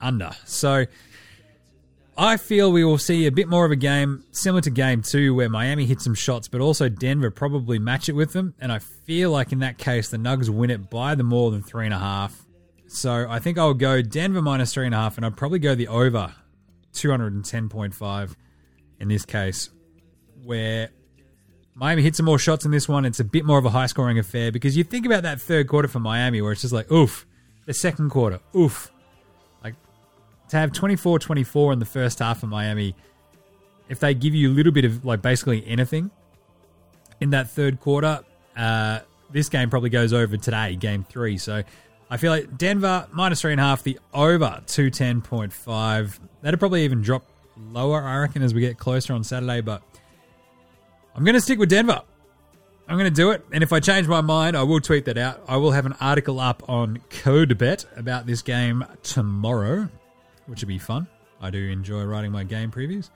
[0.00, 0.32] under.
[0.44, 0.86] So
[2.22, 5.34] I feel we will see a bit more of a game similar to game two
[5.34, 8.52] where Miami hit some shots, but also Denver probably match it with them.
[8.60, 11.62] And I feel like in that case, the Nugs win it by the more than
[11.62, 12.44] three and a half.
[12.88, 15.74] So I think I'll go Denver minus three and a half, and I'd probably go
[15.74, 16.34] the over
[16.92, 18.36] 210.5
[18.98, 19.70] in this case,
[20.44, 20.90] where
[21.74, 23.06] Miami hit some more shots in this one.
[23.06, 25.68] It's a bit more of a high scoring affair because you think about that third
[25.68, 27.26] quarter for Miami where it's just like, oof.
[27.64, 28.90] The second quarter, oof
[30.50, 32.94] to have 24 24 in the first half of Miami,
[33.88, 36.10] if they give you a little bit of like basically anything
[37.20, 38.20] in that third quarter,
[38.56, 41.38] uh, this game probably goes over today, game three.
[41.38, 41.62] So
[42.10, 46.18] I feel like Denver minus three and a half, the over 210.5.
[46.42, 47.24] That'll probably even drop
[47.56, 49.60] lower, I reckon, as we get closer on Saturday.
[49.60, 49.82] But
[51.14, 52.02] I'm going to stick with Denver.
[52.88, 53.44] I'm going to do it.
[53.52, 55.44] And if I change my mind, I will tweet that out.
[55.46, 59.88] I will have an article up on CodeBet about this game tomorrow
[60.50, 61.06] which would be fun.
[61.40, 63.08] I do enjoy writing my game previews.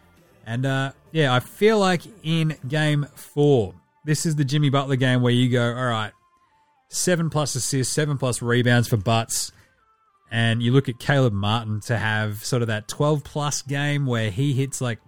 [0.47, 3.75] And uh, yeah, I feel like in game four,
[4.05, 6.13] this is the Jimmy Butler game where you go, all right,
[6.89, 9.51] seven plus assists, seven plus rebounds for Butts.
[10.31, 14.31] And you look at Caleb Martin to have sort of that 12 plus game where
[14.31, 15.01] he hits like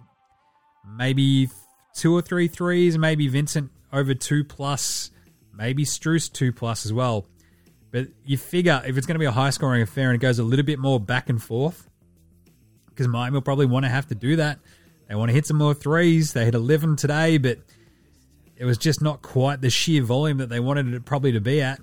[0.85, 1.49] maybe
[1.95, 5.11] two or three threes, maybe Vincent over two plus,
[5.53, 7.25] maybe Strus two plus as well.
[7.91, 10.39] But you figure if it's going to be a high scoring affair and it goes
[10.39, 11.89] a little bit more back and forth,
[12.97, 14.57] because Miami will probably want to have to do that.
[15.07, 16.33] They want to hit some more threes.
[16.33, 17.59] They hit 11 today, but
[18.57, 21.61] it was just not quite the sheer volume that they wanted it probably to be
[21.61, 21.79] at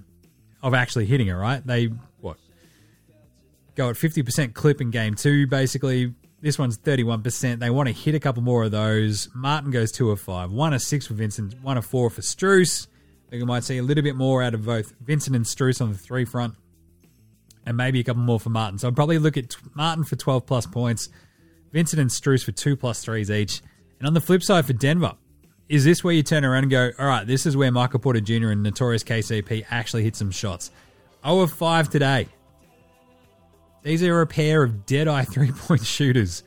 [0.61, 1.65] of actually hitting it, right?
[1.65, 1.87] They,
[2.21, 2.39] what,
[3.77, 6.15] go at 50% clip in game two, basically.
[6.41, 7.61] This one's 31%.
[7.61, 9.29] They want to hit a couple more of those.
[9.35, 12.89] Martin goes two of five, one of six for Vincent, one of four for Strus.
[13.29, 15.81] I think we might see a little bit more out of both Vincent and Strus
[15.81, 16.55] on the three front,
[17.67, 18.79] and maybe a couple more for Martin.
[18.79, 21.09] So I'd probably look at Martin for 12 plus points,
[21.73, 23.63] Vincent and Strus for two plus threes each.
[23.99, 25.15] And on the flip side for Denver,
[25.69, 28.21] is this where you turn around and go, all right, this is where Michael Porter
[28.21, 28.51] Jr.
[28.51, 30.71] and Notorious KCP actually hit some shots?
[31.25, 32.29] 0 of 5 today.
[33.83, 36.43] These are a pair of dead eye three point shooters.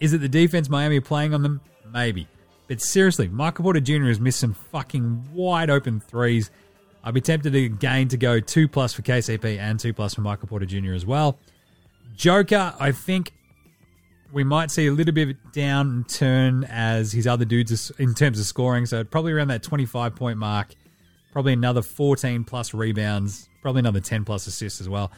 [0.00, 1.60] Is it the defense Miami playing on them?
[1.92, 2.28] Maybe.
[2.68, 4.06] But seriously, Michael Porter Jr.
[4.06, 6.50] has missed some fucking wide open threes.
[7.06, 10.48] I'd be tempted again to go 2 plus for KCP and 2 plus for Michael
[10.48, 10.92] Porter Jr.
[10.92, 11.38] as well.
[12.16, 13.32] Joker, I think
[14.32, 18.40] we might see a little bit of down turn as his other dudes in terms
[18.40, 18.86] of scoring.
[18.86, 20.74] So probably around that 25 point mark.
[21.30, 23.48] Probably another 14 plus rebounds.
[23.62, 25.12] Probably another 10 plus assists as well.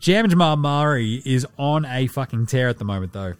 [0.00, 3.34] Jam Jamal Murray is on a fucking tear at the moment, though.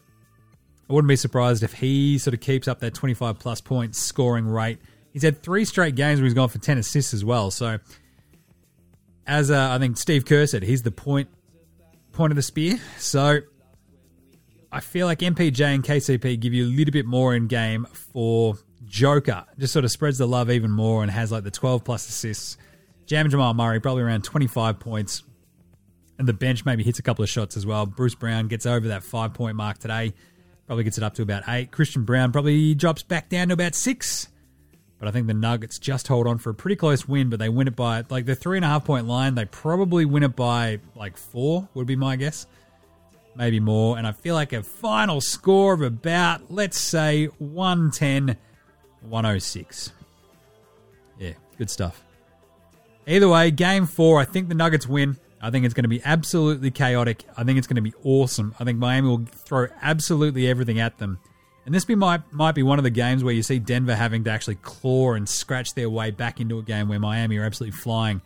[0.89, 4.47] I wouldn't be surprised if he sort of keeps up that 25 plus point scoring
[4.47, 4.79] rate.
[5.15, 7.53] He's had three straight games where he's gone for 10 assists as well.
[7.53, 7.79] So,
[9.27, 11.29] as uh, I think Steve Kerr said, he's the point
[12.13, 12.79] point of the spear.
[12.99, 13.39] So,
[14.73, 18.59] I feel like MPJ and KCP give you a little bit more in game for
[18.85, 19.45] Joker.
[19.57, 22.59] Just sort of spreads the love even more and has like the 12 plus assists.
[23.07, 25.23] Jam Jamal Murray probably around 25 points.
[26.19, 27.87] And the bench maybe hits a couple of shots as well.
[27.87, 30.13] Bruce Brown gets over that five point mark today.
[30.67, 31.71] Probably gets it up to about eight.
[31.71, 34.29] Christian Braun probably drops back down to about six.
[34.99, 37.49] But I think the Nuggets just hold on for a pretty close win, but they
[37.49, 39.35] win it by like the three and a half point line.
[39.35, 42.47] They probably win it by like four, would be my guess
[43.37, 43.99] maybe more.
[43.99, 48.37] And I feel like a final score of about, let's say, 110
[49.03, 49.93] 106.
[51.19, 52.03] Yeah, good stuff.
[53.07, 55.19] Either way, game four, I think the Nuggets win.
[55.43, 57.25] I think it's going to be absolutely chaotic.
[57.37, 58.55] I think it's going to be awesome.
[58.59, 61.19] I think Miami will throw absolutely everything at them.
[61.67, 64.25] And this be might might be one of the games where you see Denver having
[64.25, 67.79] to actually claw and scratch their way back into a game where Miami are absolutely
[67.79, 68.21] flying,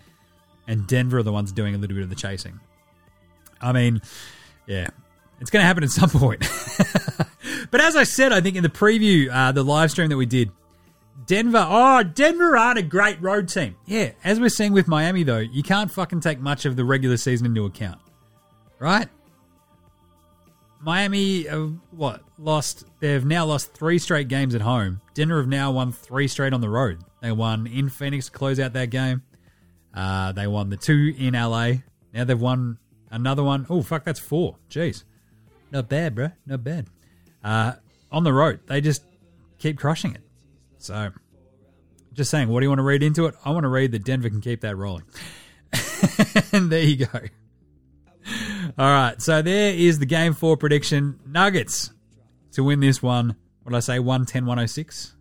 [0.66, 2.59] and Denver are the ones doing a little bit of the chasing.
[3.61, 4.03] I mean,
[4.66, 4.89] yeah,
[5.41, 6.41] it's going to happen at some point.
[7.70, 10.26] but as I said, I think in the preview, uh, the live stream that we
[10.26, 10.51] did,
[11.26, 13.76] Denver, oh, Denver aren't a great road team.
[13.86, 17.16] Yeah, as we're seeing with Miami, though, you can't fucking take much of the regular
[17.16, 18.01] season into account.
[18.78, 19.09] Right?
[20.81, 25.01] Miami, uh, what, lost, they've now lost three straight games at home.
[25.14, 27.01] Denver have now won three straight on the road.
[27.20, 29.22] They won in Phoenix to close out that game.
[29.93, 31.72] Uh, they won the two in LA.
[32.12, 32.79] Now they've won
[33.11, 33.66] another one.
[33.68, 34.57] Oh, fuck, that's four.
[34.70, 35.05] Jeez.
[35.70, 36.31] Not bad, bro.
[36.47, 36.87] Not bad.
[37.43, 37.72] Uh,
[38.11, 39.03] on the road, they just
[39.59, 40.22] keep crushing it.
[40.79, 41.11] So,
[42.14, 43.35] just saying, what do you want to read into it?
[43.45, 45.05] I want to read that Denver can keep that rolling.
[46.53, 47.20] and there you go.
[48.79, 51.18] All right, so there is the game four prediction.
[51.26, 51.91] Nuggets
[52.53, 53.35] to win this one.
[53.64, 53.99] What did I say?
[53.99, 55.16] 110 106?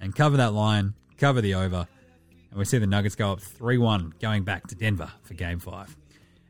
[0.00, 1.88] And cover that line, cover the over.
[2.50, 5.58] And we see the Nuggets go up 3 1 going back to Denver for game
[5.58, 5.96] five.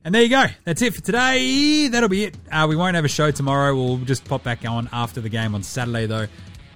[0.05, 0.45] And there you go.
[0.65, 1.89] That's it for today.
[1.89, 2.37] That'll be it.
[2.53, 3.75] Uh, we won't have a show tomorrow.
[3.75, 6.27] We'll just pop back on after the game on Saturday, though.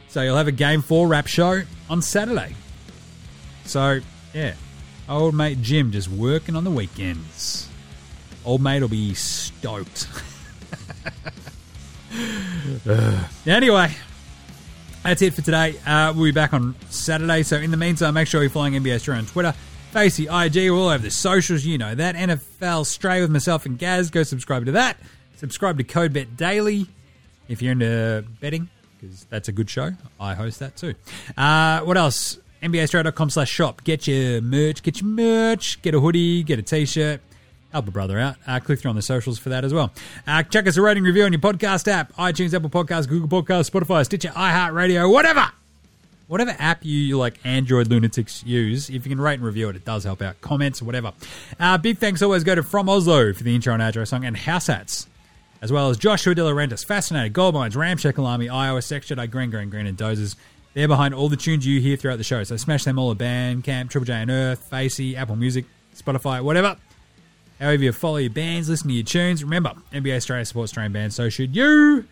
[0.08, 1.60] So you'll have a game four wrap show
[1.90, 2.54] on Saturday.
[3.66, 4.00] So,
[4.32, 4.54] yeah.
[5.06, 7.68] Old mate Jim just working on the weekends.
[8.44, 10.08] Old mate will be stoked.
[13.46, 13.94] anyway,
[15.02, 15.74] that's it for today.
[15.86, 17.42] Uh, we'll be back on Saturday.
[17.42, 19.54] So in the meantime, make sure you're following NBA Straya on Twitter,
[19.92, 21.64] Facey, IG, we all over the socials.
[21.64, 22.14] You know that.
[22.14, 24.10] NFL Straya with myself and Gaz.
[24.10, 24.96] Go subscribe to that.
[25.36, 26.86] Subscribe to CodeBet Daily
[27.48, 28.68] if you're into betting,
[28.98, 29.90] because that's a good show.
[30.18, 30.94] I host that too.
[31.36, 32.38] Uh, what else?
[32.62, 33.84] NBAstraya.com slash shop.
[33.84, 34.82] Get your merch.
[34.82, 35.82] Get your merch.
[35.82, 36.42] Get a hoodie.
[36.42, 37.20] Get a t-shirt.
[37.72, 38.36] Help a brother out.
[38.46, 39.90] Uh, click through on the socials for that as well.
[40.26, 42.12] Uh, check us a rating review on your podcast app.
[42.16, 45.50] iTunes, Apple Podcasts, Google Podcasts, Spotify, Stitcher, iHeartRadio, whatever.
[46.28, 49.84] Whatever app you like Android lunatics use, if you can rate and review it, it
[49.84, 50.40] does help out.
[50.40, 51.12] Comments, whatever.
[51.58, 54.36] Uh, big thanks always go to From Oslo for the intro and outro song and
[54.36, 55.06] House Hats,
[55.60, 59.50] as well as Joshua De Laurentiis, Fascinated, Gold Mines, Ramshackle Army, iOS Sex Jedi, Green,
[59.50, 60.36] Green, Green, and Dozers.
[60.74, 62.44] They're behind all the tunes you hear throughout the show.
[62.44, 66.76] So smash them all at Bandcamp, Triple J Unearthed, Facey, Apple Music, Spotify, whatever.
[67.62, 69.44] However you follow your bands, listen to your tunes.
[69.44, 72.04] Remember, NBA Straya supports Australian bands, so should you.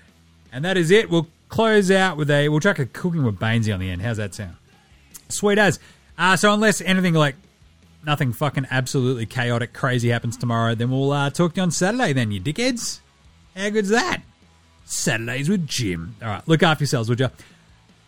[0.53, 1.11] And that is it.
[1.11, 4.01] We'll close out with a, we'll chuck a cooking with Baynesy on the end.
[4.01, 4.55] How's that sound?
[5.29, 5.81] Sweet as.
[6.17, 7.35] Uh, so unless anything like
[8.07, 12.13] nothing fucking absolutely chaotic crazy happens tomorrow, then we'll uh, talk to you on Saturday
[12.13, 13.01] then, you dickheads.
[13.57, 14.23] How good's that?
[14.85, 16.15] Saturdays with Jim.
[16.23, 17.29] All right, look after yourselves, would you?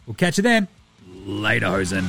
[0.07, 0.69] We'll catch you then.
[1.27, 2.07] Later, Hosen.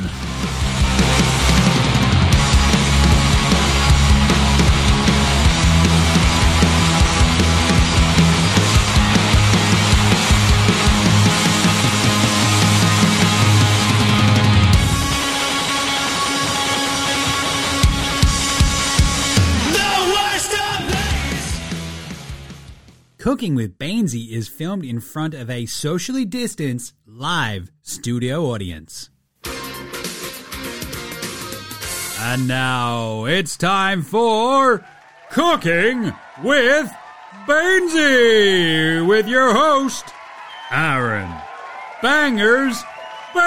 [23.23, 29.09] Cooking with Baynesy is filmed in front of a socially distanced live studio audience.
[32.19, 34.83] And now it's time for
[35.31, 36.11] Cooking
[36.43, 36.93] with
[37.47, 40.03] Baynesy with your host,
[40.69, 41.33] Aaron
[42.01, 42.83] Bangers
[43.33, 43.43] Baynes.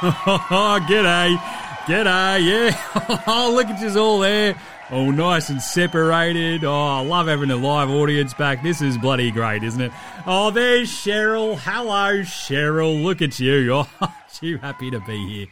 [0.86, 1.53] G'day.
[1.86, 3.22] G'day, yeah.
[3.26, 4.54] Oh, look at you all there.
[4.90, 6.64] All nice and separated.
[6.64, 8.62] Oh, I love having a live audience back.
[8.62, 9.92] This is bloody great, isn't it?
[10.26, 11.58] Oh, there's Cheryl.
[11.58, 13.02] Hello, Cheryl.
[13.02, 13.84] Look at you.
[14.00, 15.46] Oh, you happy to be here.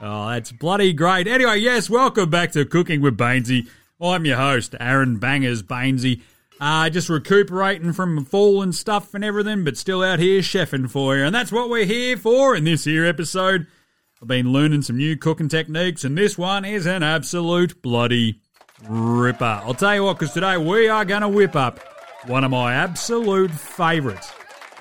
[0.00, 1.26] Oh, that's bloody great.
[1.26, 3.68] Anyway, yes, welcome back to Cooking with Baynesy.
[4.00, 6.20] I'm your host, Aaron Bangers Baynesy.
[6.60, 11.16] Uh, just recuperating from fall and stuff and everything, but still out here chefing for
[11.16, 11.24] you.
[11.24, 13.66] And that's what we're here for in this here episode.
[14.20, 18.40] I've been learning some new cooking techniques, and this one is an absolute bloody
[18.88, 19.60] ripper.
[19.64, 21.78] I'll tell you what, because today we are going to whip up
[22.26, 24.32] one of my absolute favourites.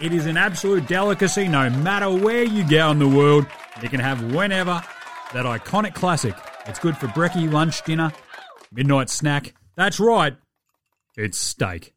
[0.01, 3.45] It is an absolute delicacy no matter where you go in the world.
[3.83, 4.81] You can have whenever
[5.33, 6.33] that iconic classic.
[6.65, 8.11] It's good for brekkie, lunch, dinner,
[8.71, 9.53] midnight snack.
[9.75, 10.35] That's right,
[11.15, 11.93] it's steak.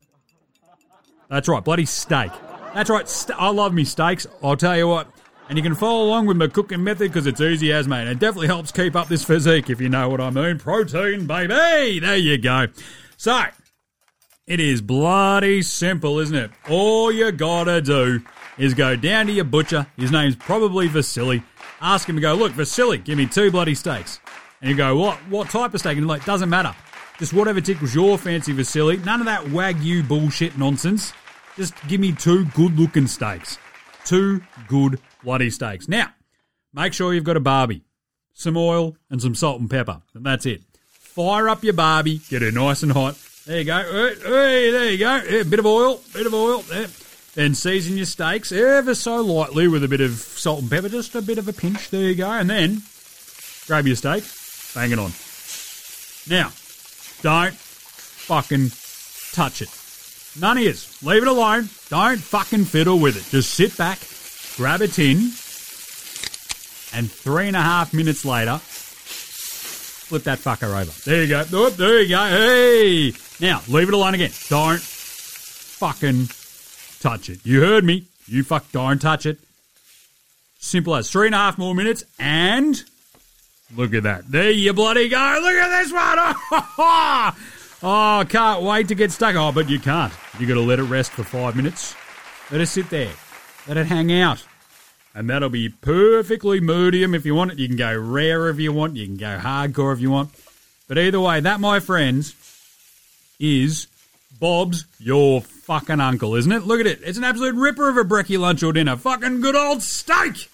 [1.30, 2.32] That's right, bloody steak.
[2.74, 4.26] That's right, st- I love me steaks.
[4.42, 5.08] I'll tell you what.
[5.50, 8.06] And you can follow along with my cooking method because it's easy as, mate.
[8.06, 10.60] It definitely helps keep up this physique, if you know what I mean.
[10.60, 11.98] Protein, baby!
[11.98, 12.68] There you go.
[13.16, 13.46] So,
[14.46, 16.52] it is bloody simple, isn't it?
[16.68, 18.20] All you gotta do
[18.58, 19.88] is go down to your butcher.
[19.96, 21.42] His name's probably Vasily.
[21.80, 24.20] Ask him to go, look, Vasily, give me two bloody steaks.
[24.60, 25.96] And you go, what what type of steak?
[25.96, 26.76] And he's like, doesn't matter.
[27.18, 28.98] Just whatever tickles your fancy, Vasily.
[28.98, 31.12] None of that Wagyu bullshit nonsense.
[31.56, 33.58] Just give me two good looking steaks.
[34.04, 35.88] Two good bloody steaks.
[35.88, 36.08] Now,
[36.72, 37.82] make sure you've got a barbie,
[38.34, 40.02] some oil, and some salt and pepper.
[40.14, 40.62] And that's it.
[40.90, 43.16] Fire up your barbie, get her nice and hot.
[43.46, 43.82] There you go.
[43.82, 45.16] Hey, there you go.
[45.28, 46.60] Yeah, bit of oil, bit of oil.
[46.62, 46.86] There.
[47.34, 51.14] Then season your steaks ever so lightly with a bit of salt and pepper, just
[51.14, 51.90] a bit of a pinch.
[51.90, 52.30] There you go.
[52.30, 52.82] And then
[53.66, 54.24] grab your steak,
[54.74, 55.12] bang it on.
[56.28, 56.52] Now,
[57.22, 58.70] don't fucking
[59.32, 59.68] touch it.
[60.40, 61.02] None of yous.
[61.02, 61.68] Leave it alone.
[61.88, 63.24] Don't fucking fiddle with it.
[63.30, 63.98] Just sit back,
[64.60, 65.16] grab a tin,
[66.92, 70.90] and three and a half minutes later, flip that fucker over.
[71.06, 71.70] There you go.
[71.70, 72.26] There you go.
[72.26, 73.14] Hey!
[73.40, 74.32] Now, leave it alone again.
[74.50, 76.28] Don't fucking
[77.00, 77.40] touch it.
[77.42, 78.04] You heard me.
[78.26, 79.38] You fuck don't touch it.
[80.58, 82.84] Simple as three and a half more minutes, and
[83.74, 84.30] look at that.
[84.30, 85.38] There you bloody go.
[85.40, 87.34] Look at this one.
[87.82, 89.36] Oh, can't wait to get stuck.
[89.36, 90.12] Oh, but you can't.
[90.38, 91.94] You got to let it rest for five minutes.
[92.50, 93.10] Let it sit there.
[93.66, 94.44] Let it hang out.
[95.14, 97.58] And that'll be perfectly medium if you want it.
[97.58, 98.96] You can go rare if you want.
[98.96, 100.30] You can go hardcore if you want.
[100.86, 102.34] But either way, that, my friends,
[103.40, 103.88] is
[104.38, 106.64] Bob's your fucking uncle, isn't it?
[106.64, 107.00] Look at it.
[107.04, 108.96] It's an absolute ripper of a brekkie lunch or dinner.
[108.96, 110.48] Fucking good old steak.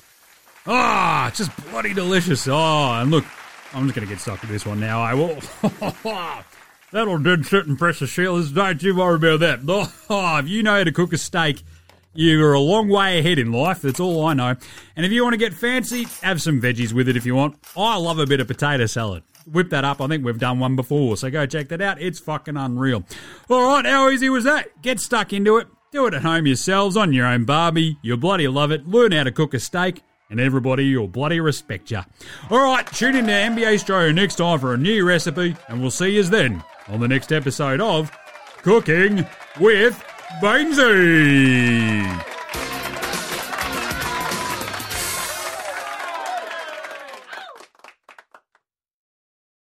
[0.67, 2.49] Ah, oh, it's just bloody delicious.
[2.49, 3.25] Oh, and look,
[3.73, 5.01] I'm just going to get stuck with this one now.
[5.01, 5.39] I will.
[6.93, 8.53] That'll dead certain precious sheilas.
[8.53, 9.61] Don't you worry about that.
[10.11, 11.63] Oh, if you know how to cook a steak,
[12.17, 13.83] you're a long way ahead in life.
[13.83, 14.57] That's all I know.
[14.97, 17.57] And if you want to get fancy, have some veggies with it if you want.
[17.77, 19.23] I love a bit of potato salad.
[19.47, 20.01] Whip that up.
[20.01, 22.01] I think we've done one before, so go check that out.
[22.01, 23.05] It's fucking unreal.
[23.49, 24.83] All right, how easy was that?
[24.83, 25.69] Get stuck into it.
[25.93, 27.99] Do it at home yourselves on your own barbie.
[28.03, 28.89] You'll bloody love it.
[28.89, 32.01] Learn how to cook a steak and everybody will bloody respect you.
[32.51, 35.91] All right, tune in to NBA Straya next time for a new recipe, and we'll
[35.91, 38.11] see you then on the next episode of
[38.63, 39.25] Cooking
[39.61, 40.03] with
[40.41, 42.36] Baynesy.